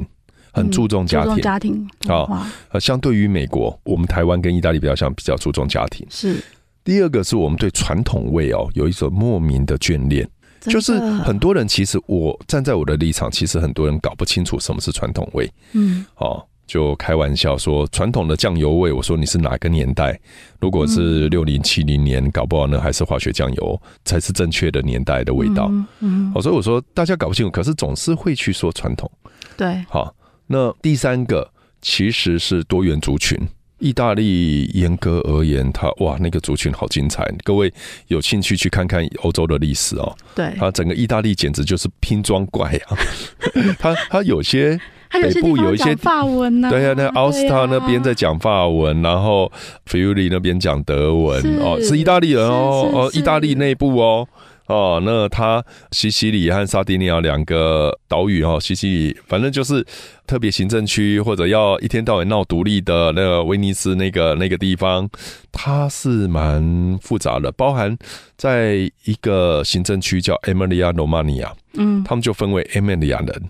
[0.53, 6.07] 很注重家庭，家庭，啊，呃，相对于美国，我们台湾跟意大利比较像，比较注重家庭。
[6.11, 6.37] 是，
[6.85, 10.29] 第二个是我们对传统味哦有一种莫名的眷恋，
[10.61, 16.45] 就是很多人其实我站在我的立场，其实很多人搞不清楚什么是传统味，嗯，哦。
[16.67, 20.19] 就开玩笑说，传统的酱油味，我说你是哪个年代？
[20.61, 25.71] 如果是六零七零年，搞不好呢还是化学酱油才是正确的年代的味道。
[26.01, 29.11] 嗯，所以我说大家搞不清楚，可是总是会去说传统。
[29.57, 30.15] 对，好，
[30.47, 31.49] 那第三个
[31.81, 33.39] 其实是多元族群。
[33.79, 37.23] 意大利严格而言，它哇，那个族群好精彩。
[37.45, 37.71] 各位
[38.07, 40.17] 有兴趣去看看欧洲的历史哦。
[40.35, 42.97] 对，它整个意大利简直就是拼装怪啊！
[43.79, 44.81] 它它有些
[45.21, 49.51] 北部有一些法文呢，对呀，那奥斯塔那边在讲法文，然后
[49.87, 54.29] 菲尤里那边讲德文哦，是意大利人哦哦，意大利内部哦。
[54.67, 59.87] 哦，那他西西里和萨丁尼亚两个岛屿哦，西西里反正就是
[60.27, 65.09] 特别行政区或者要一天到晚闹独立的那个威尼斯那个那个地方，
[65.53, 67.97] 它是蛮复杂的，包含
[68.37, 73.43] 在一个行政区叫 Emilia Romagna，嗯，他们就分为 Emilia 人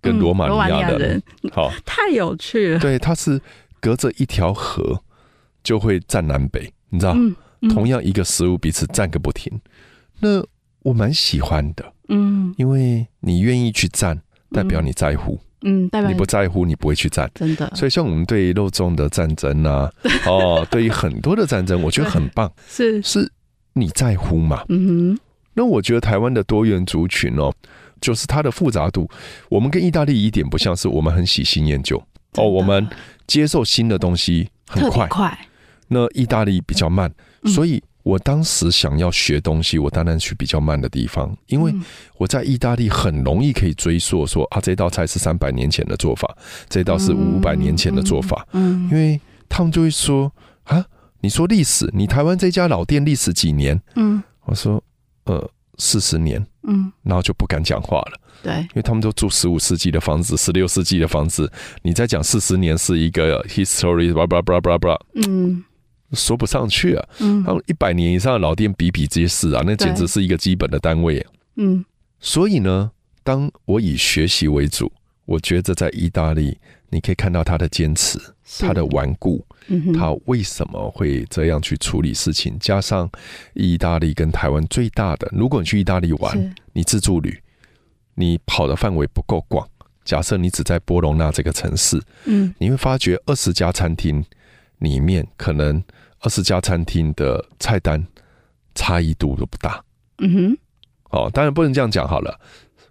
[0.00, 3.40] 跟罗马尼亚人， 好、嗯，太有趣了，对，它是
[3.80, 5.02] 隔着一条河
[5.62, 9.60] 就会战南北，你知道，嗯嗯、同样一个食物彼此站个不停，
[10.20, 10.44] 那。
[10.82, 14.18] 我蛮喜欢的，嗯，因为你愿意去站，
[14.50, 16.16] 代表你在乎，嗯，代表你。
[16.16, 17.70] 不在乎，你不会去战，真的。
[17.76, 19.92] 所以像我们对肉粽的战争啊，
[20.26, 23.02] 哦，对于很多的战争，我觉得很棒，是。
[23.02, 23.30] 是，
[23.74, 25.18] 你在乎嘛，嗯哼。
[25.52, 27.52] 那我觉得台湾的多元族群哦，
[28.00, 29.08] 就是它的复杂度，
[29.48, 32.02] 我们跟意大利一点不像是我们很喜新厌旧
[32.34, 32.88] 哦，我们
[33.26, 35.38] 接受新的东西很快，快。
[35.88, 37.12] 那意大利比较慢，
[37.44, 37.82] 所以。
[38.02, 41.72] 我当时想要学东西，我当然去比较慢的地方，因为
[42.16, 46.34] 我在意大利很容易可以追溯说啊，这道菜是三百年前的做法，
[46.66, 48.44] 这道是五百年前的做法。
[48.52, 50.32] 嗯，因为他们就会说
[50.64, 50.82] 啊，
[51.20, 53.78] 你说历史，你台湾这家老店历史几年？
[53.96, 54.82] 嗯，我说
[55.24, 55.48] 呃
[55.80, 56.46] 四十年。
[56.62, 58.20] 嗯，然后就不敢讲话了。
[58.42, 61.50] 对，因为他们都住十五世纪的房子，十六世纪的房子，
[61.82, 65.00] 你再讲四十年是一个 history，blah blah blah blah blah。
[65.14, 65.64] 嗯。
[66.12, 67.08] 说不上去啊！
[67.20, 71.30] 嗯，他们一百年以上的老店比比皆是啊，那简直是一个基本的单位啊。
[71.54, 71.84] 嗯，
[72.18, 72.90] 所以呢，
[73.22, 74.90] 当我以学习为主，
[75.24, 76.58] 我觉得在意大利，
[76.90, 78.18] 你可以看到他的坚持，
[78.58, 79.44] 他的顽固，
[79.94, 82.58] 他为什么会这样去处理事情？
[82.58, 83.10] 加上
[83.54, 87.40] 意大利跟台湾最大的，如果你去意大利玩，你自助旅，
[88.14, 89.66] 你跑的范围不够广。
[90.04, 94.24] 假设你只在波隆纳这个城市，嗯，你会发觉二十家餐厅
[94.78, 95.82] 里面可能。
[96.22, 98.06] 二十家餐厅的菜单
[98.74, 99.82] 差异度都不大，
[100.18, 100.58] 嗯哼，
[101.12, 102.38] 哦，当然不能这样讲好了，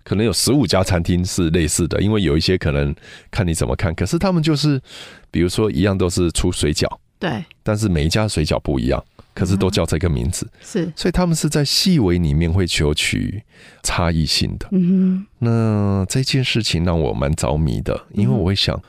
[0.10, 2.96] 可能有十五家餐厅是类似的，因为有一些可能
[3.30, 4.82] 看你怎么看，可是他们就是，
[5.30, 6.88] 比如说一样都是出水饺，
[7.20, 13.44] 对，但是每一家水饺不一样，可是都叫这个名字，嗯、是，所以他们是在细微里面会求取
[13.84, 18.82] 差异性的，嗯哼，那这件事情让我蛮着迷的，因为我会想。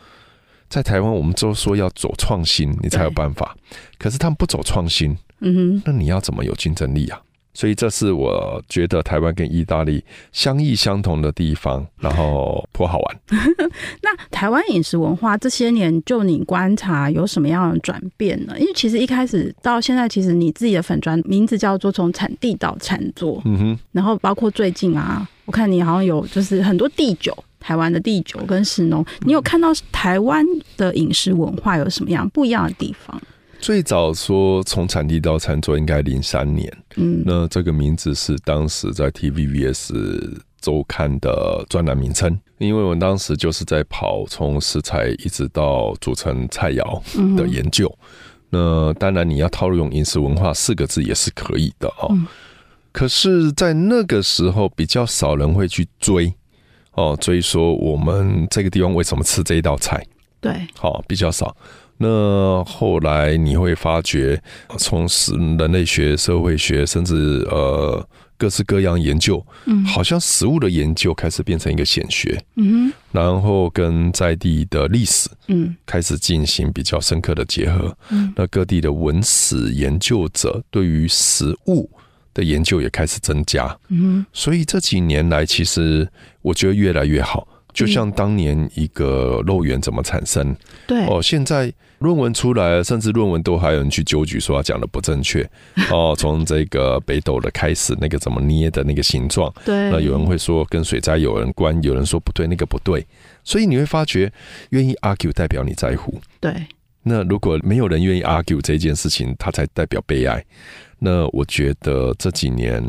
[0.70, 3.56] 在台湾，我们都说要走创新，你才有办法。
[3.98, 7.20] 可是他们不走创新，嗯哼，那你要怎么有竞争力啊？
[7.52, 13.20] 所以这是我觉得台湾跟意大利相异相同的地方，然后颇好玩。
[14.02, 18.54] 那台湾饮食文化这些年，就你观察有什么样的转变呢？
[18.58, 27.36] 因为其实一开始到现在，其实你自己的粉砖名字叫做从产地到餐桌，嗯哼，然后包括最近啊，我看你好像有就是很多地酒。
[27.62, 30.42] 台湾的地酒跟食农，你有看到台湾
[30.78, 33.20] 的饮食文化有什么样不一样的地方？
[33.61, 47.92] 最早说从产地到餐桌应该零三年，嗯，那这个名字是当时在 TVBS 周刊的专栏名称，因为我当时就是在跑从食材一直到组成菜肴的研究。
[48.49, 52.16] 那当然你要套用饮食文化四个字也是可以的哦。
[52.92, 56.33] 可是，在那个时候比较少人会去追。
[56.92, 60.05] 哦，追说我们这个地方为什么吃这一道菜？
[60.40, 61.57] 对，好，比较少。
[62.02, 64.42] 那后来你会发觉，
[64.78, 68.02] 从是人类学、社会学，甚至呃
[68.38, 81.90] 各式各样研究，嗯，好像食物的研究开始变成一个显学，嗯，然后跟在地的历史，嗯，开始进行比较深刻的结合，嗯，那各地的文史研究者对于食物。
[82.32, 86.08] 的研究也开始增加，嗯，所以这几年来，其实
[86.42, 87.46] 我觉得越来越好。
[87.74, 90.54] 就像当年一个肉圆怎么产生，
[90.86, 91.04] 对。
[91.06, 95.48] 哦，现在论文出来，甚至论文都还有人去纠举说他讲的不正确
[95.90, 96.14] 哦。
[96.18, 103.06] 从这个北斗的开始，那个怎么捏的那个形状，对，那有人会说跟水灾有人关，有人说不对，那个不对。
[103.44, 104.32] 所以你会发觉，
[104.70, 106.52] 愿意 argue 代表你在乎，对。
[107.02, 110.44] 那如果没有人愿意 argue 这件事情，它才代表悲哀。
[110.98, 112.82] 那我觉得这几年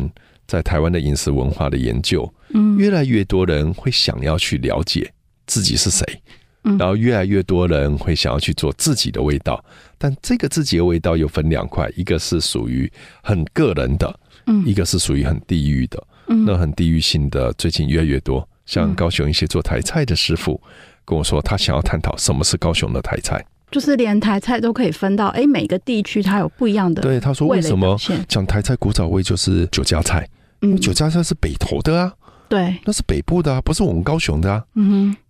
[0.47, 5.09] 在台湾的饮食文化的研究，嗯，越来越多人会想要去了解
[5.47, 6.31] 自己是谁，嗯，
[6.63, 9.63] 然后越来越多人会想要去做自己的味道，
[9.97, 12.91] 但这个自己的味道又分两块，一个是属于
[13.23, 20.61] 很个人的，嗯，一个是属于很地域的，嗯，那很地域性的最近越来越多，像高雄一些做台菜的师傅
[21.03, 27.01] 跟我说，他想要探讨什么是高雄的台菜，就是连台菜都可以分到，哎，每个地区它有不一样的。
[27.01, 27.97] 对，他说为什么
[28.27, 30.27] 讲台菜古早味就是酒家菜？
[30.61, 32.13] 嗯，酒家菜是北投的啊，
[32.47, 34.63] 对，那是北部的啊，不是我们高雄的啊。
[34.75, 35.20] 嗯哼，对，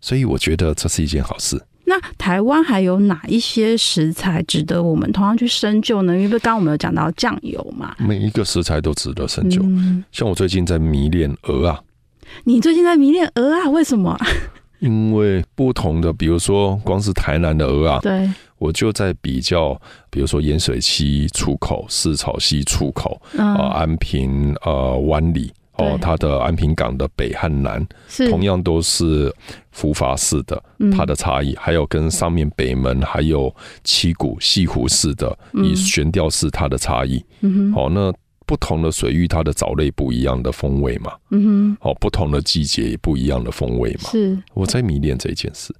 [0.00, 1.60] 所以我觉得这是一件好事。
[1.84, 6.14] 那台湾还有哪一些食材值得我们同样去深究呢？
[6.14, 9.62] 因为刚刚我们有讲到酱油嘛，每一个食材都值得深究。
[9.64, 11.80] 嗯、像我最近在迷恋鹅啊，
[12.44, 13.68] 你最近在迷恋鹅啊？
[13.72, 14.14] 为什么？
[14.80, 19.80] 因为不同的，比如说光是台南的鹅啊，对，我就在比较，
[20.10, 25.50] 比如说盐水溪出口、四草溪出口啊、呃，安平呃湾里。
[25.78, 29.34] 哦，它的安平港的北和南，是同样都是
[29.70, 30.62] 浮筏式的，
[30.96, 37.24] 它的差异、嗯、还有跟上面北门还有七股西湖式的以悬吊式它的差异。
[37.40, 38.12] 嗯好、哦，那
[38.44, 41.12] 不同的水域它的藻类不一样的风味嘛。
[41.30, 44.10] 嗯哼，好，不同的季节也不一样的风味嘛。
[44.10, 45.74] 是，我在迷恋这件事。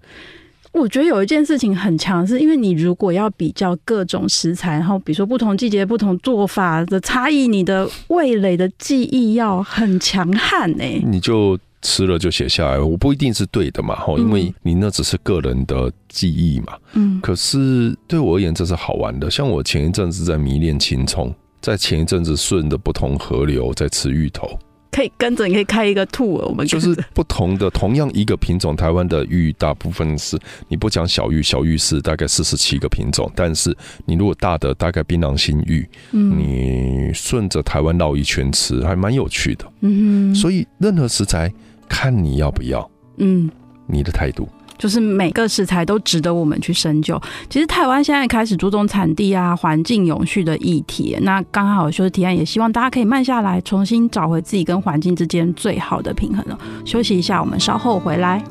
[0.72, 10.84] 我觉得有一件事情很强，是因为你如果要比较各种食材，然后比如说不同季节、不同做法的差异，你的味蕾的记忆要很强悍呢。
[11.04, 16.74] 你就吃了就写下来，我不一定是对的嘛，哈，因为你那只是个人的记忆嘛。
[16.92, 17.20] 嗯。
[17.20, 19.30] 可是对我而言，这是好玩的。
[19.30, 24.58] 像我前一阵子在迷恋青葱，在前一阵子顺着不同河流在吃芋头。
[24.98, 33.72] 可以跟着，你可以开一个 tour，我们就是不同的，同样一个品种，台湾的玉大部分是你不讲小玉，小玉是大概四十七个品种，但是
[34.06, 40.32] 你如果大的大概槟榔新玉，嗯，你顺着台湾绕一圈吃，还蛮有趣的，嗯。
[40.32, 41.48] 哼，所以任何食材
[41.88, 43.48] 看你要不要，嗯，
[43.86, 44.48] 你的态度。
[44.78, 47.20] 就是每个食材都值得我们去深究。
[47.50, 56.58] 其实台湾现在开始注重产地啊、环境永续的议题，那刚好休息提案也希望大家可以慢下来，重新找回自己跟环境之间最好的平衡了。
[56.84, 58.42] 休息一下，我们稍后回来。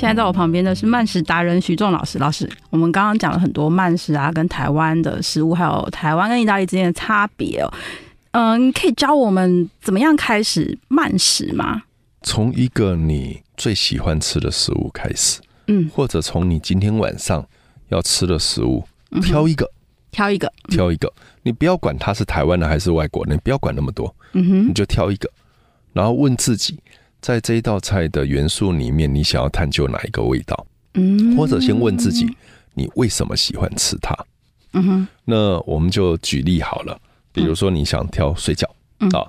[0.00, 2.18] 现在在我旁边的是慢食达人徐仲老师。
[2.18, 7.70] 老师，我们刚刚讲了很多慢食啊，跟台湾的食物，还有台湾跟意大利之间的差别哦。
[8.30, 11.82] 嗯，可以教我们怎么样开始慢食吗？
[12.22, 17.46] 从一个你最喜欢吃的食物开始，嗯，或者从你今天晚上
[17.90, 18.82] 要吃的食物
[19.20, 19.76] 挑一个，嗯、
[20.12, 21.12] 挑一个，挑一个。
[21.42, 25.30] 你不要管它是台湾的还是外国的，你不要管那么多，嗯哼，你就挑一个，
[25.92, 26.80] 然后问自己。
[27.20, 30.66] 在这一道菜的元素里面，你想要探究哪一个味道？
[30.94, 32.26] 嗯，或者先问自己，
[32.74, 34.16] 你为什么喜欢吃它？
[34.72, 36.98] 嗯哼，那我们就举例好了，
[37.32, 38.64] 比如说你想挑水饺
[39.16, 39.26] 啊，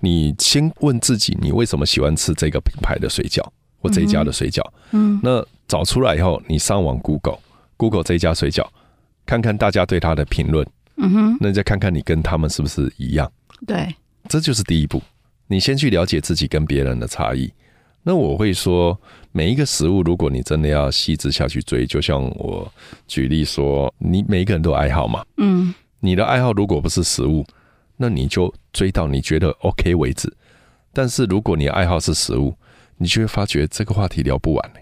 [0.00, 3.42] 你先问自己，你为什么喜欢吃这个品牌的水饺
[3.80, 4.62] 或这一家的水饺？
[4.92, 8.66] 嗯，那找出来以后，你上网 Google，Google 这一家水饺，
[9.26, 10.66] 看看大家对它的评论。
[10.96, 13.30] 嗯哼，那再看看你跟他们是不是一样？
[13.66, 13.94] 对，
[14.28, 15.02] 这就是第一步。
[15.46, 17.52] 你先去了解自己跟别人的差异。
[18.02, 19.00] 那我会说，
[19.30, 22.72] 每一个食物，如果你真的要细致下去追，就像我
[23.06, 25.24] 举例说，你每一个人都有爱好嘛。
[25.36, 25.72] 嗯。
[26.00, 27.46] 你的爱好如果不是食物，
[27.96, 30.32] 那你就追到你觉得 OK 为止。
[30.92, 32.52] 但是如果你爱好是食物，
[32.96, 34.72] 你就会发觉这个话题聊不完。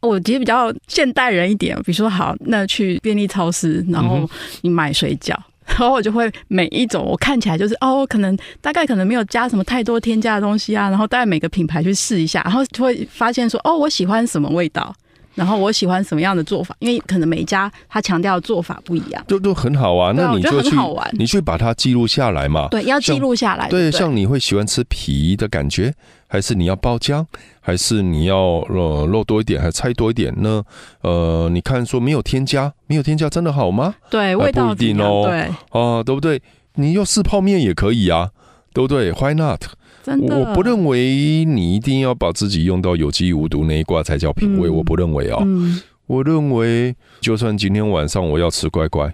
[0.00, 4.26] 我其实比较现代人一点，比如说，好，那去便利超市，然后
[4.62, 5.36] 你买水饺。
[5.78, 14.94] 然后我就会每一种我看起来就是哦，可能大概可能没有加什么太多添加的东西啊，然后大概每个品牌去试一下，然后就会发现说哦，我喜欢什么味道。
[15.34, 16.76] 然后我喜欢什么样的做法？
[16.78, 20.12] 因为可能每一家他强调的做法不一样，都都很好啊。
[20.16, 20.76] 那你就去，
[21.10, 22.68] 你去把它记录下来嘛。
[22.70, 23.68] 对，要记录下来。
[23.68, 25.92] 对，像你会喜欢吃皮的感觉，
[26.34, 27.24] 还是你要包浆，
[27.60, 28.36] 还是你要
[28.68, 30.64] 呃肉多一点，还是菜多一点呢？
[31.02, 33.94] 呃，你看说没有添加，没有添加真的好吗？
[34.10, 35.22] 对，味道不一定哦。
[35.28, 36.42] 对啊，对不对？
[36.74, 38.32] 你要试泡面也可以啊，
[38.72, 39.62] 对不对？Why not？
[40.28, 45.38] 我不认为你一定要把自己用到有机无毒那一挂才叫品味，嗯、我不认为哦。
[45.42, 49.06] 嗯、我认为，就算今天晚上我要吃乖乖，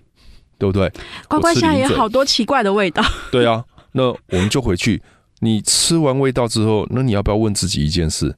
[0.57, 0.91] 对不对？
[1.29, 3.03] 乖乖现在也好多奇怪的味道。
[3.31, 5.03] 对啊，那我们就回去。
[5.41, 8.35] 你吃完味道之后，那你要不要问自己一件事？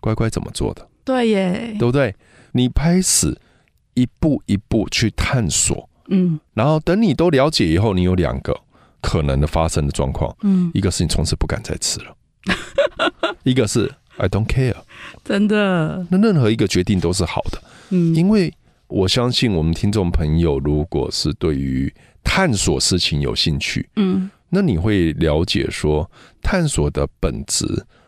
[0.00, 0.88] 乖乖怎么做的？
[1.04, 2.14] 对耶，对不对？
[2.52, 3.38] 你开始
[3.94, 8.58] 一步一步去探索，嗯，然后等你都了解以后，你有两个。
[9.06, 12.16] 可能的发生的状况，嗯，一个是你从此不敢再吃了，
[13.44, 14.74] 一个是 I don't care，
[15.22, 16.06] 真的。
[16.08, 18.50] 那任何一个决定都是好的，嗯，因为
[18.86, 21.92] 我相信我们听众朋友，如果是对于
[22.24, 26.10] 探索事情有兴趣，嗯，那你会了解说，
[26.42, 27.66] 探索的本质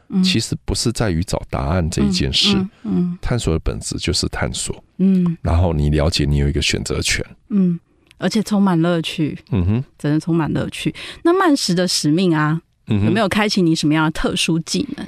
[0.08, 2.56] 嗯、其实不是在于找答案这一件事。
[2.56, 4.84] 嗯，嗯嗯探索的本质就是探索。
[4.98, 7.26] 嗯，然后你了解你有一个选择权。
[7.48, 7.76] 嗯，
[8.16, 9.36] 而且充满乐趣。
[9.50, 10.94] 嗯哼，真的充满乐趣。
[11.24, 15.04] 那慢食的使命啊，嗯、有没有开启你什么样的特殊技能？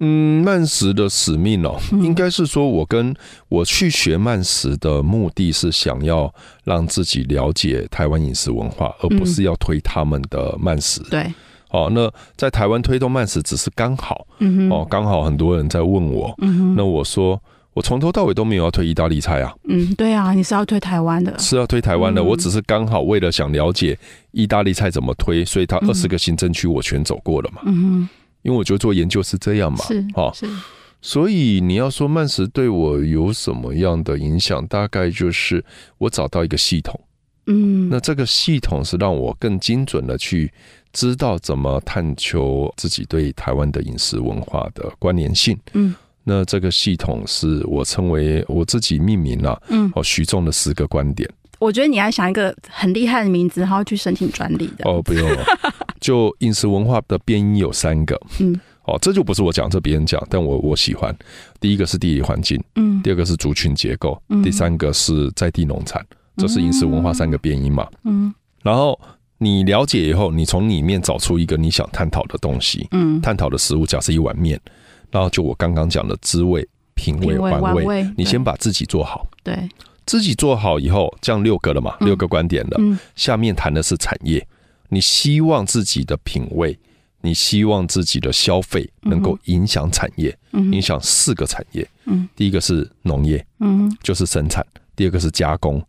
[0.00, 3.14] 嗯，慢食的使命哦，应该是说，我跟
[3.48, 6.32] 我去学慢食的目的是想要
[6.64, 11.02] 让自己了解台湾饮食文化，而不是要推他们的慢食。
[11.10, 11.30] 对，
[11.68, 14.26] 哦，那在台湾推动慢食只是刚好，
[14.70, 16.34] 哦，刚好很多人在问我，
[16.74, 17.38] 那我说
[17.74, 19.54] 我从头到尾都没有要推意大利菜啊。
[19.68, 23.98] 嗯，对啊，你是要推台湾的，是要推台湾的，我只是刚好为了想了解
[24.32, 27.60] 意大利菜怎么推，所以他二十个行政区我全走过了嘛。
[27.66, 28.08] 嗯
[28.42, 30.46] 因为我觉得做研究是这样嘛，是，哦，是，
[31.02, 35.64] 所以你要说慢食对我有什么样的影响，大概就是
[35.98, 36.98] 我找到一个系统，
[37.46, 40.52] 嗯，那这个系统是让我更精准的去
[40.92, 51.28] 知道怎么探求自己对台湾的饮食文化的关联性，嗯，那这个系统是我称为我自己命名了，嗯，哦，徐仲的十个观点。
[51.60, 54.90] 我觉得你要想一个很厉害的名字，然后去申请专利的。
[54.90, 55.44] 哦，不用了。
[56.00, 61.14] 就饮食文化的变音有三个，嗯，哦，这就不是我讲，这别人讲，但我我喜欢。
[61.60, 66.02] 第一个是地理环境，嗯，第二个是族群结构，嗯，第三个是在地农产，
[66.38, 68.98] 这是饮食文化三个变音嘛，嗯，然后
[69.36, 74.58] 你了解以后，你从里面找出一个你想探讨的东西，嗯，探讨的食物，假设一碗面，
[75.10, 79.68] 然后就我刚刚讲的滋味、品味、玩味，你先把自己做好，对。
[80.10, 81.96] 自己做好以后，这样六个了嘛？
[82.00, 82.76] 六个观点了。
[82.80, 84.44] 嗯，下面谈的是产业，
[84.88, 86.76] 你希望自己的品味，
[87.20, 91.88] 你希望自己的消费能够影响产业，影响四个产业。
[92.06, 94.64] 嗯，第一个是农业，嗯，就是生产；
[94.96, 95.80] 第二个是加工，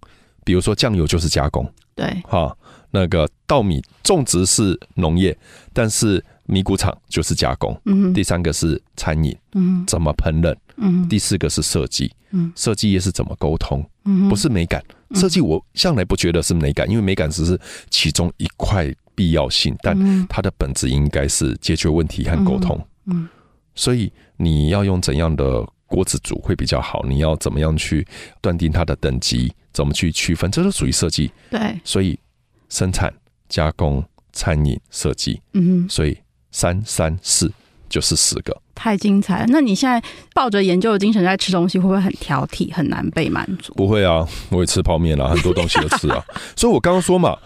[0.43, 1.67] 比如说酱油就是加工。
[1.95, 2.55] 对，哈，
[2.91, 5.35] 那个稻米种植是农业，
[5.73, 7.75] 但是米谷厂就是加工。
[7.85, 10.55] 嗯，第三个是餐饮，嗯，怎么烹饪？
[10.77, 13.83] 嗯，第四个是设计，嗯，设计业是怎么沟通？
[14.05, 14.83] 嗯，不是美感，
[15.15, 17.59] 设计我向来不觉得是美感，因为美感只是
[17.89, 22.79] 其中一块必要性，但它的本质应该是解决问题和沟通。
[23.05, 23.27] 嗯，
[23.75, 27.05] 所以你要用怎样的锅子煮会比较好？
[27.07, 28.07] 你要怎么样去
[28.41, 29.53] 断定它的等级？
[29.73, 30.51] 怎么去区分？
[30.51, 31.31] 这都属于设计。
[31.49, 32.19] 对，所以
[32.67, 33.13] 生产、
[33.47, 34.03] 加工、
[34.33, 36.17] 餐饮、设计，嗯，所以
[36.51, 37.49] 三三四
[37.87, 38.61] 就是十个。
[38.73, 39.45] 太精彩了！
[39.49, 40.01] 那你现在
[40.33, 43.73] 抱着研究的精神在吃东西，会不会很挑剔，很难被满足？
[43.75, 46.23] 不会啊，我也吃泡面啊，很多东西都吃啊。
[46.55, 47.37] 所以我刚刚说嘛，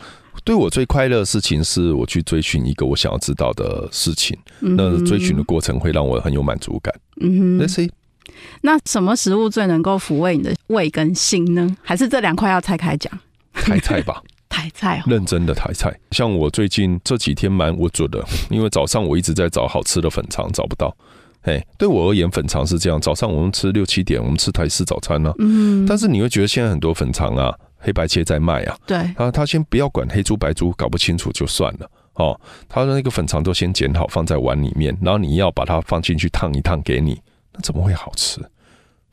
[0.44, 4.38] 对我最快乐的事情是我去追寻一个我想要知道的事情。
[4.62, 6.94] 嗯、那追寻的过程会让我很有满足感。
[7.22, 7.90] 嗯哼。
[8.62, 11.76] 那什么食物最能够抚慰你的胃跟心呢？
[11.82, 13.12] 还是这两块要拆开讲？
[13.54, 14.22] 台菜吧。
[14.48, 20.96] 台菜，认真的台菜，像我最近这几天蛮无助的，因为早上我一直在找好吃的粉肠，找不到。
[21.46, 25.34] 哎，对我而言，粉肠是这样，早上我们吃六七点，我们吃台式早餐呢。
[25.40, 28.76] 嗯，但是你会觉得现在很多粉肠啊，黑白切在卖啊。
[28.88, 32.40] 对，啊，他先不要管黑猪白猪，搞不清楚就算了哦。
[32.68, 37.22] 他的那个粉肠都先剪好放在碗里面，然后你要把它放进去烫一烫给你，
[37.54, 38.42] 那怎么会好吃？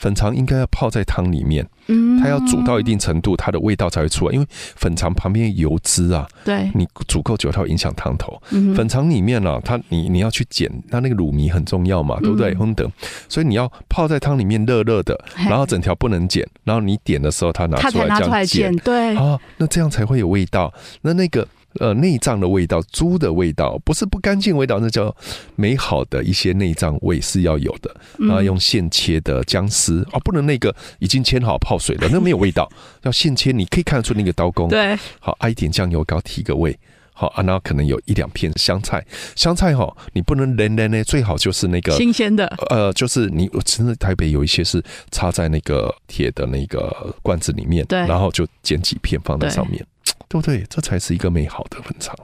[0.03, 4.35] 粉肠应该要泡在汤里面，嗯，它要煮到一定程度，它的味道才会出来。
[4.35, 8.37] 因为粉肠旁边油脂啊，对，你煮够久，它会影响汤头。
[8.75, 12.53] 粉肠里面呢，它你你要去剪它那个乳糜很重要嘛，对不对？
[12.55, 12.93] 等等，
[13.29, 20.75] 所以你要泡在汤里面热热的，然后整条不能剪，然后你点的时候它拿出来这样剪，对啊，那这样才会有味道。
[21.03, 21.47] 那那个。
[21.81, 25.15] 呃，内脏的味道，猪的味道，不是不干净味道，那叫
[25.57, 27.95] 美好的一些内脏味是要有的。
[28.19, 32.71] 然后用现切的姜丝哦，不能那个已经切好泡水了，那没有味道。
[33.03, 34.69] 要现切，你可以看得出那个刀工。
[34.69, 36.79] 对，好，啊一点酱油膏提个味。
[37.15, 39.05] 好啊，然后可能有一两片香菜，
[39.37, 42.47] 香菜哈，你不能连连呢，最好就是那个新鲜的。
[42.71, 49.85] 呃，就是你真的台北有一些是插在那个铁的那个罐子里面，对，然后就剪几片放在上面。
[50.41, 50.65] 对不对？
[50.71, 52.15] 这才是一个美好的文章。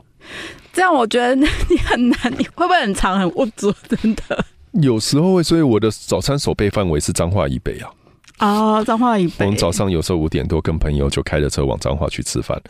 [0.73, 1.47] 这样我觉得你
[1.85, 3.73] 很难，你会不会很长很无助？
[3.89, 5.43] 真的，有时候会。
[5.43, 7.91] 所以我的早餐守备范围是彰化以北啊。
[8.39, 9.47] 啊，彰化以北。
[9.47, 12.61] 我们早上有时候五点多跟朋友就开着车往彰化去吃饭，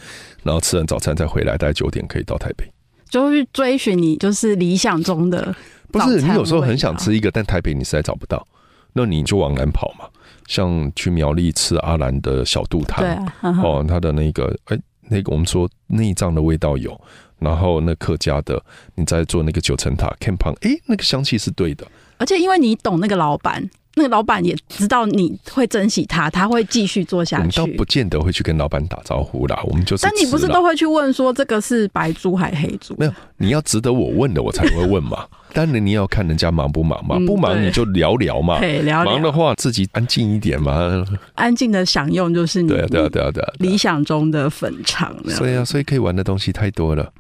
[0.43, 2.65] 然后吃完早餐再回来，大概九点可以到台北。
[3.11, 5.55] 就去追寻你就是理想中的。
[5.91, 8.47] 不是，你有时候很想吃一个，但台北你实在找不到，
[8.93, 10.07] 那你就往南跑嘛。
[10.47, 14.79] 像去苗栗吃阿兰的小肚汤，对啊，哦，他的那个哎。
[15.09, 16.99] 那个我们说内脏的味道有，
[17.39, 18.63] 然后那客家的，
[18.95, 21.87] 你在做那个九层塔 Ken Pang，哎，那个香气是对的。
[22.19, 23.69] 而且因为你懂那个老板，
[23.99, 27.61] 那个老板也知道你会珍惜他，他会继续做下去。
[27.61, 30.05] 我们倒不见得会去跟老板打招呼啦，我们就是。
[30.05, 32.95] 但你不是都会去问说这个是白猪还是黑猪？
[32.97, 35.27] 没有，你要值得我问的，我才会问嘛。
[35.55, 38.61] 当然你要看人家忙不忙嘛，嗯、不忙你就聊聊嘛。
[38.61, 39.13] 对，聊聊。
[39.15, 41.05] 忙的话自己安静一点嘛。
[41.35, 42.69] 安静的享用就是你。
[42.69, 43.53] 对啊，对啊，对啊，对啊。
[43.59, 45.17] 理想中的粉肠。
[45.29, 47.11] 所以啊，所以可以玩的东西太多了。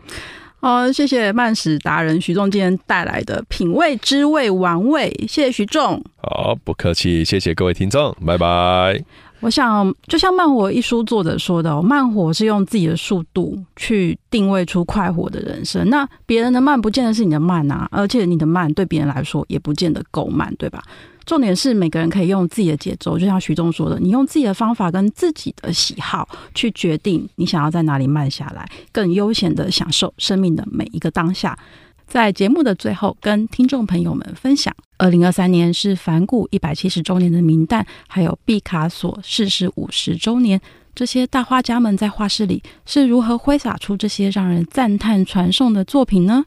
[0.61, 6.03] 哦，谢谢慢食达人徐仲今天带来的品味、之味、玩味，谢谢徐仲。
[6.17, 9.05] 好，不客气，谢谢各位听众，拜拜。
[9.41, 15.89] 我想，就像慢活一书作者说的，慢活是用自己的速度去定位出快活的人生。
[15.89, 20.83] 那别人的慢，不见得是你的慢啊，而且你的慢对别人来说也不见得够慢，对吧？
[21.29, 31.59] 重点是每个人可以用自己的节奏，就像徐总说的，你用自己的方法跟自己的喜好去决定你想要在哪里慢下来，更悠闲的享受生命的每一个当下。
[32.07, 40.59] 在节目的最后，跟听众朋友们分享，二零二三年是梵谷一百七十周年的冥诞，还有毕卡索逝世五十周年，
[40.95, 46.43] 这些大画家们在画室里是如何挥洒出这些让人赞叹传颂的作品呢？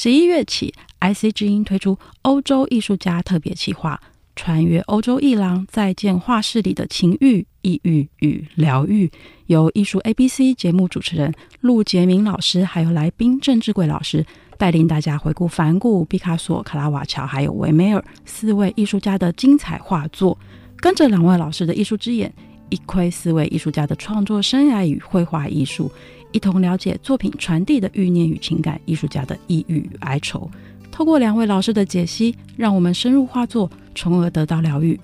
[0.00, 4.00] 十一月起，IC 之音推出欧洲艺术家特别企划，
[4.36, 9.10] 穿越欧洲艺廊，再见画室里的情欲、抑郁与疗愈。
[9.46, 14.24] 由艺术 ABC 节目主持人陆杰明老师，还有来宾郑志贵老师，
[14.56, 20.38] 带领大家回顾梵谷、毕卡索、卡拉瓦乔还有维梅尔四位艺术家的精彩画作，
[20.76, 22.32] 跟着两位老师的艺术之眼，
[22.70, 25.90] 一窥四位艺术家的创作生涯与绘画艺术。
[26.32, 30.50] 一同了解作品传递的欲念与情感，艺术家的抑郁与哀愁。
[30.90, 34.98] 透过两位老师的解析，让我们深入画作，从而得到疗愈。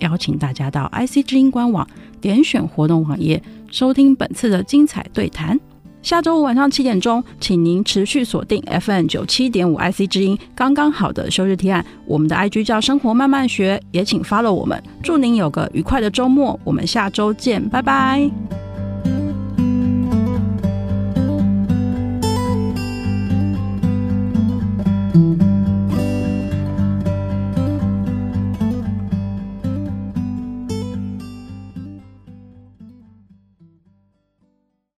[0.00, 1.86] 邀请大家到 IC 之音官网
[2.20, 5.58] 点选活动网页，收听本次的精彩对谈。
[6.02, 11.82] 下周五晚上七点钟，请您持续锁定 FM 九七点五 IC 之音，刚刚好的休日提案。
[12.06, 14.82] 我们的 IG 叫生活慢慢学，也请 follow 我们。
[15.02, 18.30] 祝您有个愉快的周末，我们下周见，拜拜。